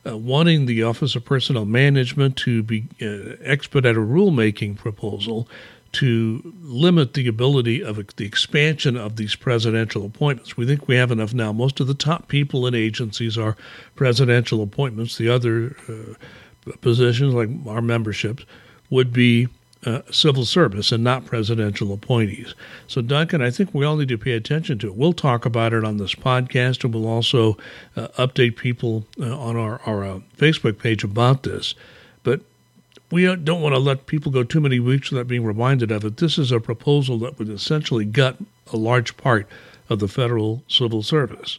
uh, 0.06 0.16
wanting 0.16 0.66
the 0.66 0.82
Office 0.82 1.14
of 1.14 1.24
Personnel 1.24 1.64
Management 1.64 2.36
to 2.38 2.62
be 2.62 2.84
uh, 3.00 3.36
expedite 3.42 3.96
a 3.96 4.00
rulemaking 4.00 4.76
proposal 4.76 5.48
to 5.92 6.54
limit 6.62 7.14
the 7.14 7.28
ability 7.28 7.82
of 7.84 7.96
the 8.16 8.24
expansion 8.24 8.96
of 8.96 9.16
these 9.16 9.36
presidential 9.36 10.06
appointments. 10.06 10.56
We 10.56 10.66
think 10.66 10.88
we 10.88 10.96
have 10.96 11.10
enough 11.10 11.34
now. 11.34 11.52
Most 11.52 11.80
of 11.80 11.86
the 11.86 11.94
top 11.94 12.28
people 12.28 12.66
in 12.66 12.74
agencies 12.74 13.36
are 13.36 13.56
presidential 13.94 14.62
appointments. 14.62 15.18
The 15.18 15.28
other 15.28 15.76
uh, 15.88 16.72
positions, 16.80 17.34
like 17.34 17.50
our 17.66 17.82
memberships, 17.82 18.44
would 18.88 19.12
be 19.12 19.48
uh, 19.84 20.02
civil 20.10 20.44
service 20.44 20.92
and 20.92 21.02
not 21.02 21.26
presidential 21.26 21.92
appointees. 21.92 22.54
So, 22.86 23.02
Duncan, 23.02 23.42
I 23.42 23.50
think 23.50 23.74
we 23.74 23.84
all 23.84 23.96
need 23.96 24.08
to 24.08 24.18
pay 24.18 24.32
attention 24.32 24.78
to 24.78 24.88
it. 24.88 24.96
We'll 24.96 25.12
talk 25.12 25.44
about 25.44 25.72
it 25.72 25.84
on 25.84 25.96
this 25.96 26.14
podcast, 26.14 26.84
and 26.84 26.94
we'll 26.94 27.08
also 27.08 27.56
uh, 27.96 28.08
update 28.18 28.56
people 28.56 29.04
uh, 29.20 29.36
on 29.36 29.56
our, 29.56 29.80
our 29.86 30.04
uh, 30.04 30.20
Facebook 30.36 30.78
page 30.78 31.02
about 31.02 31.42
this. 31.42 31.74
But 32.22 32.40
we 33.10 33.24
don't 33.36 33.60
want 33.60 33.74
to 33.74 33.78
let 33.78 34.06
people 34.06 34.32
go 34.32 34.44
too 34.44 34.60
many 34.60 34.80
weeks 34.80 35.10
without 35.10 35.28
being 35.28 35.44
reminded 35.44 35.90
of 35.90 36.04
it. 36.04 36.16
This 36.16 36.38
is 36.38 36.52
a 36.52 36.60
proposal 36.60 37.18
that 37.18 37.38
would 37.38 37.48
essentially 37.48 38.04
gut 38.04 38.36
a 38.72 38.76
large 38.76 39.16
part 39.16 39.46
of 39.90 39.98
the 39.98 40.08
federal 40.08 40.62
civil 40.68 41.02
service. 41.02 41.58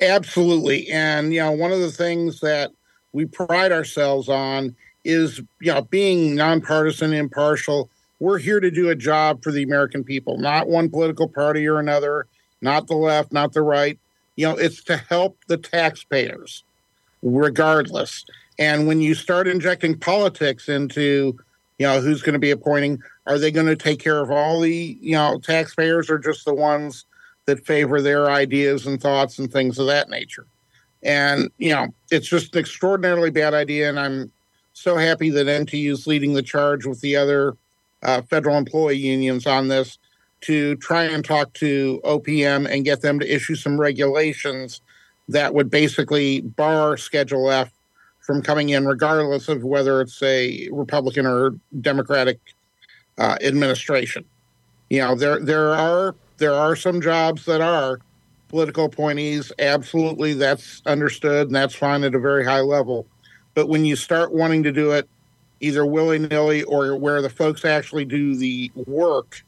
Absolutely. 0.00 0.88
And, 0.90 1.32
you 1.32 1.40
know, 1.40 1.52
one 1.52 1.72
of 1.72 1.80
the 1.80 1.92
things 1.92 2.40
that 2.40 2.72
we 3.12 3.26
pride 3.26 3.72
ourselves 3.72 4.28
on 4.28 4.74
is, 5.06 5.40
you 5.60 5.72
know, 5.72 5.82
being 5.82 6.34
nonpartisan, 6.34 7.12
impartial. 7.12 7.88
We're 8.18 8.38
here 8.38 8.60
to 8.60 8.70
do 8.70 8.88
a 8.88 8.94
job 8.94 9.42
for 9.42 9.52
the 9.52 9.62
American 9.62 10.04
people, 10.04 10.38
not 10.38 10.68
one 10.68 10.88
political 10.88 11.28
party 11.28 11.66
or 11.66 11.78
another, 11.78 12.26
not 12.60 12.86
the 12.86 12.96
left, 12.96 13.32
not 13.32 13.52
the 13.52 13.62
right. 13.62 13.98
You 14.36 14.48
know, 14.48 14.56
it's 14.56 14.82
to 14.84 14.96
help 14.96 15.38
the 15.48 15.56
taxpayers 15.56 16.64
regardless. 17.22 18.24
And 18.58 18.86
when 18.86 19.00
you 19.00 19.14
start 19.14 19.48
injecting 19.48 19.98
politics 19.98 20.68
into, 20.68 21.38
you 21.78 21.86
know, 21.86 22.00
who's 22.00 22.22
going 22.22 22.34
to 22.34 22.38
be 22.38 22.50
appointing, 22.50 23.00
are 23.26 23.38
they 23.38 23.50
going 23.50 23.66
to 23.66 23.76
take 23.76 24.00
care 24.00 24.22
of 24.22 24.30
all 24.30 24.60
the, 24.60 24.98
you 25.00 25.12
know, 25.12 25.38
taxpayers 25.38 26.10
or 26.10 26.18
just 26.18 26.44
the 26.44 26.54
ones 26.54 27.04
that 27.44 27.66
favor 27.66 28.00
their 28.00 28.30
ideas 28.30 28.86
and 28.86 29.00
thoughts 29.00 29.38
and 29.38 29.52
things 29.52 29.78
of 29.78 29.86
that 29.86 30.08
nature? 30.08 30.46
And, 31.02 31.50
you 31.58 31.70
know, 31.70 31.88
it's 32.10 32.28
just 32.28 32.54
an 32.54 32.60
extraordinarily 32.60 33.30
bad 33.30 33.54
idea. 33.54 33.88
And 33.88 34.00
I'm 34.00 34.32
so 34.76 34.98
happy 34.98 35.30
that 35.30 35.46
NTU 35.46 35.90
is 35.90 36.06
leading 36.06 36.34
the 36.34 36.42
charge 36.42 36.84
with 36.84 37.00
the 37.00 37.16
other 37.16 37.56
uh, 38.02 38.20
federal 38.20 38.58
employee 38.58 38.98
unions 38.98 39.46
on 39.46 39.68
this 39.68 39.98
to 40.42 40.76
try 40.76 41.04
and 41.04 41.24
talk 41.24 41.54
to 41.54 41.98
OPM 42.04 42.70
and 42.70 42.84
get 42.84 43.00
them 43.00 43.18
to 43.18 43.34
issue 43.34 43.54
some 43.54 43.80
regulations 43.80 44.82
that 45.28 45.54
would 45.54 45.70
basically 45.70 46.42
bar 46.42 46.98
Schedule 46.98 47.50
F 47.50 47.72
from 48.20 48.42
coming 48.42 48.68
in, 48.68 48.84
regardless 48.84 49.48
of 49.48 49.64
whether 49.64 50.02
it's 50.02 50.22
a 50.22 50.68
Republican 50.70 51.24
or 51.24 51.52
Democratic 51.80 52.38
uh, 53.16 53.38
administration. 53.40 54.26
You 54.90 55.00
know, 55.00 55.14
there 55.14 55.40
there 55.40 55.70
are 55.70 56.14
there 56.36 56.52
are 56.52 56.76
some 56.76 57.00
jobs 57.00 57.46
that 57.46 57.62
are 57.62 57.98
political 58.48 58.84
appointees. 58.84 59.52
Absolutely, 59.58 60.34
that's 60.34 60.82
understood 60.84 61.46
and 61.46 61.56
that's 61.56 61.74
fine 61.74 62.04
at 62.04 62.14
a 62.14 62.20
very 62.20 62.44
high 62.44 62.60
level. 62.60 63.06
But 63.56 63.70
when 63.70 63.86
you 63.86 63.96
start 63.96 64.32
wanting 64.32 64.62
to 64.64 64.70
do 64.70 64.92
it 64.92 65.08
either 65.60 65.86
willy 65.86 66.18
nilly 66.18 66.62
or 66.64 66.94
where 66.94 67.22
the 67.22 67.30
folks 67.30 67.64
actually 67.64 68.04
do 68.04 68.36
the 68.36 68.70
work, 68.74 69.42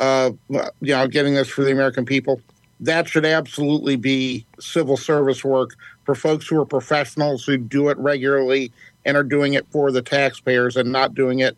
uh, 0.00 0.32
you 0.48 0.60
know, 0.80 1.06
getting 1.06 1.34
this 1.34 1.48
for 1.48 1.62
the 1.62 1.70
American 1.70 2.04
people, 2.04 2.40
that 2.80 3.08
should 3.08 3.24
absolutely 3.24 3.94
be 3.94 4.44
civil 4.58 4.96
service 4.96 5.44
work 5.44 5.76
for 6.04 6.16
folks 6.16 6.48
who 6.48 6.60
are 6.60 6.66
professionals 6.66 7.44
who 7.44 7.56
do 7.56 7.90
it 7.90 7.96
regularly 7.98 8.72
and 9.04 9.16
are 9.16 9.22
doing 9.22 9.54
it 9.54 9.64
for 9.70 9.92
the 9.92 10.02
taxpayers 10.02 10.76
and 10.76 10.90
not 10.90 11.14
doing 11.14 11.38
it 11.38 11.56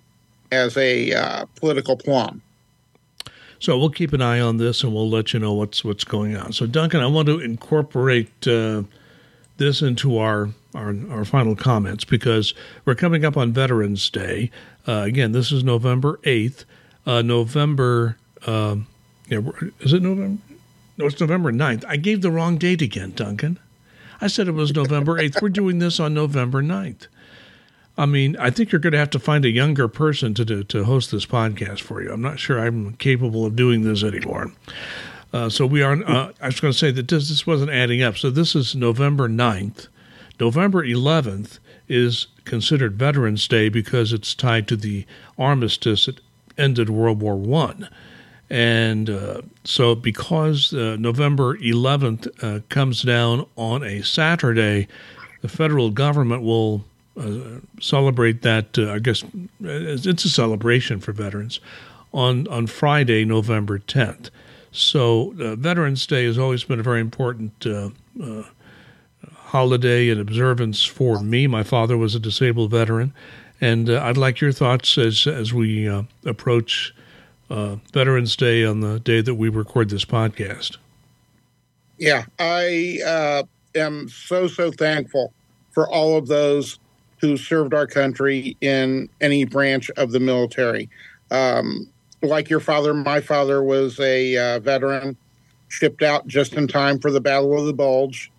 as 0.52 0.76
a 0.76 1.14
uh, 1.14 1.46
political 1.56 1.96
plum. 1.96 2.42
So 3.58 3.78
we'll 3.78 3.88
keep 3.88 4.12
an 4.12 4.20
eye 4.20 4.40
on 4.40 4.58
this 4.58 4.84
and 4.84 4.92
we'll 4.94 5.08
let 5.08 5.32
you 5.32 5.40
know 5.40 5.54
what's 5.54 5.82
what's 5.82 6.04
going 6.04 6.36
on. 6.36 6.52
So 6.52 6.66
Duncan, 6.66 7.00
I 7.00 7.06
want 7.06 7.26
to 7.28 7.40
incorporate 7.40 8.46
uh, 8.46 8.82
this 9.56 9.80
into 9.80 10.18
our, 10.18 10.50
our, 10.76 10.94
our 11.10 11.24
final 11.24 11.56
comments 11.56 12.04
because 12.04 12.54
we're 12.84 12.94
coming 12.94 13.24
up 13.24 13.36
on 13.36 13.52
Veterans 13.52 14.08
Day. 14.10 14.50
Uh, 14.86 15.02
again, 15.04 15.32
this 15.32 15.50
is 15.50 15.64
November 15.64 16.20
eighth. 16.24 16.64
Uh, 17.06 17.22
November, 17.22 18.16
um, 18.46 18.86
yeah, 19.28 19.40
is 19.80 19.92
it 19.92 20.02
November? 20.02 20.42
No, 20.98 21.06
it's 21.06 21.20
November 21.20 21.52
9th. 21.52 21.84
I 21.86 21.96
gave 21.96 22.22
the 22.22 22.30
wrong 22.30 22.56
date 22.56 22.80
again, 22.80 23.12
Duncan. 23.14 23.58
I 24.20 24.28
said 24.28 24.48
it 24.48 24.52
was 24.52 24.74
November 24.74 25.18
8th. 25.18 25.42
We're 25.42 25.50
doing 25.50 25.78
this 25.78 26.00
on 26.00 26.14
November 26.14 26.62
9th. 26.62 27.06
I 27.98 28.06
mean, 28.06 28.36
I 28.38 28.50
think 28.50 28.72
you're 28.72 28.80
going 28.80 28.92
to 28.92 28.98
have 28.98 29.10
to 29.10 29.18
find 29.18 29.44
a 29.44 29.50
younger 29.50 29.88
person 29.88 30.32
to 30.34 30.44
do, 30.44 30.64
to 30.64 30.84
host 30.84 31.10
this 31.10 31.26
podcast 31.26 31.80
for 31.80 32.02
you. 32.02 32.12
I'm 32.12 32.22
not 32.22 32.38
sure 32.38 32.58
I'm 32.58 32.94
capable 32.94 33.44
of 33.44 33.56
doing 33.56 33.82
this 33.82 34.02
anymore. 34.02 34.52
Uh, 35.32 35.48
so 35.50 35.66
we 35.66 35.82
are. 35.82 36.02
Uh, 36.02 36.32
I 36.40 36.46
was 36.46 36.60
going 36.60 36.72
to 36.72 36.78
say 36.78 36.90
that 36.90 37.08
this, 37.08 37.28
this 37.28 37.46
wasn't 37.46 37.70
adding 37.70 38.02
up. 38.02 38.16
So 38.16 38.30
this 38.30 38.54
is 38.54 38.74
November 38.74 39.28
9th. 39.28 39.88
November 40.38 40.84
11th 40.84 41.58
is 41.88 42.26
considered 42.44 42.98
Veterans 42.98 43.46
Day 43.48 43.68
because 43.68 44.12
it's 44.12 44.34
tied 44.34 44.68
to 44.68 44.76
the 44.76 45.06
armistice 45.38 46.06
that 46.06 46.20
ended 46.58 46.90
World 46.90 47.20
War 47.20 47.36
One. 47.36 47.88
And 48.48 49.10
uh, 49.10 49.42
so, 49.64 49.94
because 49.94 50.72
uh, 50.72 50.96
November 50.98 51.56
11th 51.58 52.28
uh, 52.42 52.60
comes 52.68 53.02
down 53.02 53.46
on 53.56 53.82
a 53.82 54.02
Saturday, 54.02 54.86
the 55.40 55.48
federal 55.48 55.90
government 55.90 56.42
will 56.42 56.84
uh, 57.18 57.60
celebrate 57.80 58.42
that. 58.42 58.78
Uh, 58.78 58.92
I 58.92 58.98
guess 59.00 59.24
it's 59.60 60.24
a 60.24 60.30
celebration 60.30 61.00
for 61.00 61.12
veterans 61.12 61.58
on, 62.12 62.46
on 62.46 62.68
Friday, 62.68 63.24
November 63.24 63.80
10th. 63.80 64.30
So, 64.70 65.34
uh, 65.40 65.56
Veterans 65.56 66.06
Day 66.06 66.26
has 66.26 66.38
always 66.38 66.62
been 66.62 66.78
a 66.78 66.84
very 66.84 67.00
important 67.00 67.66
holiday 69.56 70.10
and 70.10 70.20
observance 70.20 70.84
for 70.84 71.18
me. 71.18 71.46
My 71.46 71.62
father 71.62 71.96
was 71.96 72.14
a 72.14 72.20
disabled 72.20 72.70
veteran, 72.72 73.14
and 73.58 73.88
I'd 73.88 74.18
like 74.18 74.38
your 74.38 74.52
thoughts 74.52 74.98
as 74.98 75.26
as 75.26 75.54
we 75.54 75.88
approach 76.26 76.94
uh, 77.48 77.76
Veterans 77.90 78.36
Day 78.36 78.66
on 78.66 78.80
the 78.80 79.00
day 79.00 79.22
that 79.22 79.36
we 79.36 79.48
record 79.48 79.88
this 79.88 80.04
podcast. 80.04 80.76
Yeah, 81.96 82.26
I 82.38 82.98
uh, 83.06 83.42
am 83.74 84.10
so, 84.10 84.46
so 84.46 84.70
thankful 84.70 85.32
for 85.70 85.88
all 85.88 86.18
of 86.18 86.26
those 86.26 86.78
who 87.22 87.38
served 87.38 87.72
our 87.72 87.86
country 87.86 88.58
in 88.60 89.08
any 89.22 89.46
branch 89.46 89.88
of 89.96 90.10
the 90.12 90.20
military. 90.20 90.90
Um, 91.30 91.88
like 92.20 92.50
your 92.50 92.60
father, 92.60 92.92
my 92.92 93.22
father 93.22 93.62
was 93.62 93.98
a 94.00 94.36
uh, 94.36 94.58
veteran, 94.58 95.16
shipped 95.68 96.02
out 96.02 96.26
just 96.26 96.52
in 96.52 96.68
time 96.68 96.98
for 96.98 97.10
the 97.10 97.22
Battle 97.22 97.58
of 97.58 97.64
the 97.64 97.72
Bulge 97.72 98.30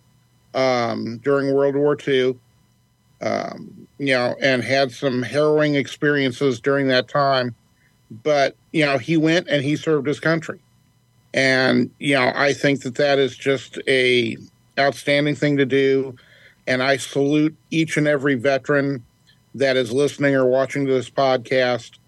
um, 0.54 1.18
during 1.18 1.54
World 1.54 1.76
War 1.76 1.96
II. 2.06 2.38
Um, 3.20 3.88
you 3.98 4.14
know, 4.14 4.36
and 4.40 4.62
had 4.62 4.92
some 4.92 5.22
harrowing 5.22 5.74
experiences 5.74 6.60
during 6.60 6.86
that 6.86 7.08
time 7.08 7.56
but 8.10 8.56
you 8.72 8.84
know 8.84 8.98
he 8.98 9.16
went 9.16 9.48
and 9.48 9.62
he 9.62 9.76
served 9.76 10.06
his 10.06 10.20
country 10.20 10.58
and 11.34 11.90
you 11.98 12.14
know 12.14 12.32
i 12.34 12.52
think 12.52 12.82
that 12.82 12.94
that 12.94 13.18
is 13.18 13.36
just 13.36 13.78
a 13.86 14.36
outstanding 14.78 15.34
thing 15.34 15.56
to 15.56 15.66
do 15.66 16.14
and 16.66 16.82
i 16.82 16.96
salute 16.96 17.54
each 17.70 17.96
and 17.96 18.08
every 18.08 18.34
veteran 18.34 19.04
that 19.54 19.76
is 19.76 19.92
listening 19.92 20.34
or 20.34 20.46
watching 20.46 20.86
to 20.86 20.92
this 20.92 21.10
podcast 21.10 21.98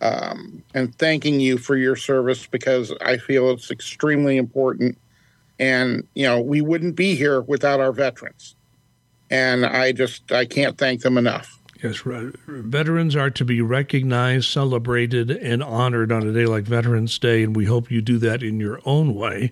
um, 0.00 0.62
and 0.74 0.96
thanking 0.98 1.38
you 1.38 1.58
for 1.58 1.76
your 1.76 1.96
service 1.96 2.46
because 2.46 2.92
i 3.02 3.16
feel 3.16 3.50
it's 3.50 3.70
extremely 3.70 4.36
important 4.36 4.96
and 5.62 6.06
you 6.14 6.26
know 6.26 6.40
we 6.40 6.60
wouldn't 6.60 6.96
be 6.96 7.14
here 7.14 7.40
without 7.42 7.78
our 7.78 7.92
veterans 7.92 8.56
and 9.30 9.64
i 9.64 9.92
just 9.92 10.30
i 10.32 10.44
can't 10.44 10.76
thank 10.76 11.00
them 11.00 11.16
enough 11.16 11.58
Yes, 11.82 12.00
veterans 12.46 13.16
are 13.16 13.30
to 13.30 13.44
be 13.44 13.60
recognized, 13.60 14.48
celebrated, 14.48 15.32
and 15.32 15.64
honored 15.64 16.12
on 16.12 16.24
a 16.24 16.32
day 16.32 16.46
like 16.46 16.62
Veterans 16.62 17.18
Day, 17.18 17.42
and 17.42 17.56
we 17.56 17.64
hope 17.64 17.90
you 17.90 18.00
do 18.00 18.18
that 18.18 18.40
in 18.40 18.60
your 18.60 18.78
own 18.84 19.16
way. 19.16 19.50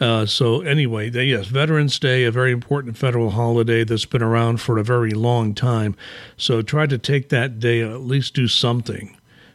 Uh, 0.00 0.24
so, 0.24 0.62
anyway, 0.62 1.10
yes, 1.10 1.48
Veterans 1.48 1.98
Day, 1.98 2.24
a 2.24 2.30
very 2.30 2.50
important 2.50 2.96
federal 2.96 3.32
holiday 3.32 3.84
that's 3.84 4.06
been 4.06 4.22
around 4.22 4.62
for 4.62 4.78
a 4.78 4.82
very 4.82 5.10
long 5.10 5.52
time. 5.52 5.94
So, 6.38 6.62
try 6.62 6.86
to 6.86 6.96
take 6.96 7.28
that 7.28 7.60
day, 7.60 7.82
at 7.82 8.00
least 8.00 8.32
do 8.32 8.48
something 8.48 9.14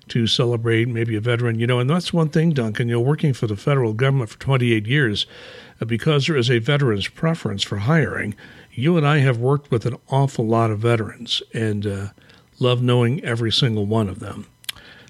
to 0.09 0.27
celebrate 0.27 0.87
maybe 0.87 1.15
a 1.15 1.21
veteran. 1.21 1.59
You 1.59 1.67
know, 1.67 1.79
and 1.79 1.89
that's 1.89 2.13
one 2.13 2.29
thing, 2.29 2.51
Duncan, 2.51 2.89
you 2.89 2.95
know, 2.95 3.01
working 3.01 3.33
for 3.33 3.47
the 3.47 3.55
federal 3.55 3.93
government 3.93 4.29
for 4.29 4.39
28 4.39 4.85
years, 4.85 5.25
because 5.85 6.27
there 6.27 6.37
is 6.37 6.49
a 6.49 6.59
veteran's 6.59 7.07
preference 7.07 7.63
for 7.63 7.77
hiring 7.77 8.35
you 8.75 8.97
and 8.97 9.07
I 9.07 9.19
have 9.19 9.37
worked 9.37 9.71
with 9.71 9.85
an 9.85 9.95
awful 10.09 10.45
lot 10.45 10.69
of 10.69 10.79
veterans 10.79 11.41
and 11.53 11.87
uh, 11.87 12.07
love 12.59 12.81
knowing 12.81 13.23
every 13.23 13.51
single 13.51 13.85
one 13.85 14.09
of 14.09 14.19
them. 14.19 14.47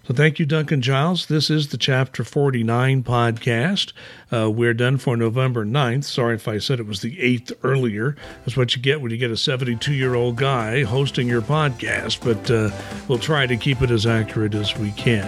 So 0.08 0.13
thank 0.13 0.38
you, 0.38 0.46
Duncan 0.46 0.84
Giles. 0.84 1.26
This 1.26 1.50
is 1.50 1.70
the 1.70 1.78
Chapter 1.78 2.24
49 2.24 3.02
podcast. 3.02 3.91
Uh, 4.32 4.52
we're 4.52 4.76
done 4.76 5.00
for 5.00 5.18
November 5.18 5.65
9th. 5.65 6.04
Sorry 6.04 6.36
if 6.36 6.48
I 6.48 6.60
said 6.60 6.80
it 6.80 6.86
was 6.86 7.02
the 7.02 7.18
8th 7.18 7.54
earlier. 7.63 8.15
That's 8.41 8.56
what 8.56 8.76
you 8.76 8.84
get 8.84 9.02
when 9.02 9.10
you 9.10 9.18
get 9.18 9.32
a 9.32 9.38
72 9.38 9.91
year 9.91 10.13
old 10.13 10.36
guy 10.36 10.84
hosting 10.84 11.28
your 11.28 11.41
podcast, 11.41 12.24
but 12.24 12.52
uh, 12.52 12.70
we'll 13.08 13.18
try 13.18 13.48
to 13.48 13.58
keep 13.58 13.82
it 13.82 13.89
as 13.89 14.06
accurate 14.06 14.54
as 14.54 14.78
we 14.78 14.91
can. 14.91 15.28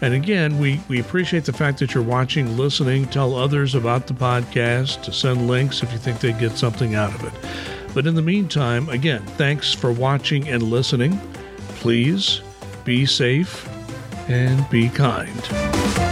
And 0.00 0.14
again, 0.14 0.58
we, 0.58 0.80
we 0.88 0.98
appreciate 0.98 1.44
the 1.44 1.52
fact 1.52 1.78
that 1.78 1.94
you're 1.94 2.02
watching, 2.02 2.56
listening. 2.56 3.06
Tell 3.06 3.36
others 3.36 3.76
about 3.76 4.08
the 4.08 4.14
podcast, 4.14 5.02
to 5.02 5.12
send 5.12 5.46
links 5.46 5.84
if 5.84 5.92
you 5.92 5.98
think 5.98 6.18
they 6.18 6.32
get 6.32 6.58
something 6.58 6.96
out 6.96 7.14
of 7.14 7.22
it. 7.22 7.94
But 7.94 8.08
in 8.08 8.16
the 8.16 8.22
meantime, 8.22 8.88
again, 8.88 9.24
thanks 9.36 9.72
for 9.72 9.92
watching 9.92 10.48
and 10.48 10.64
listening. 10.64 11.20
Please 11.76 12.40
be 12.84 13.06
safe 13.06 13.67
and 14.28 14.68
be 14.70 14.88
kind. 14.88 16.07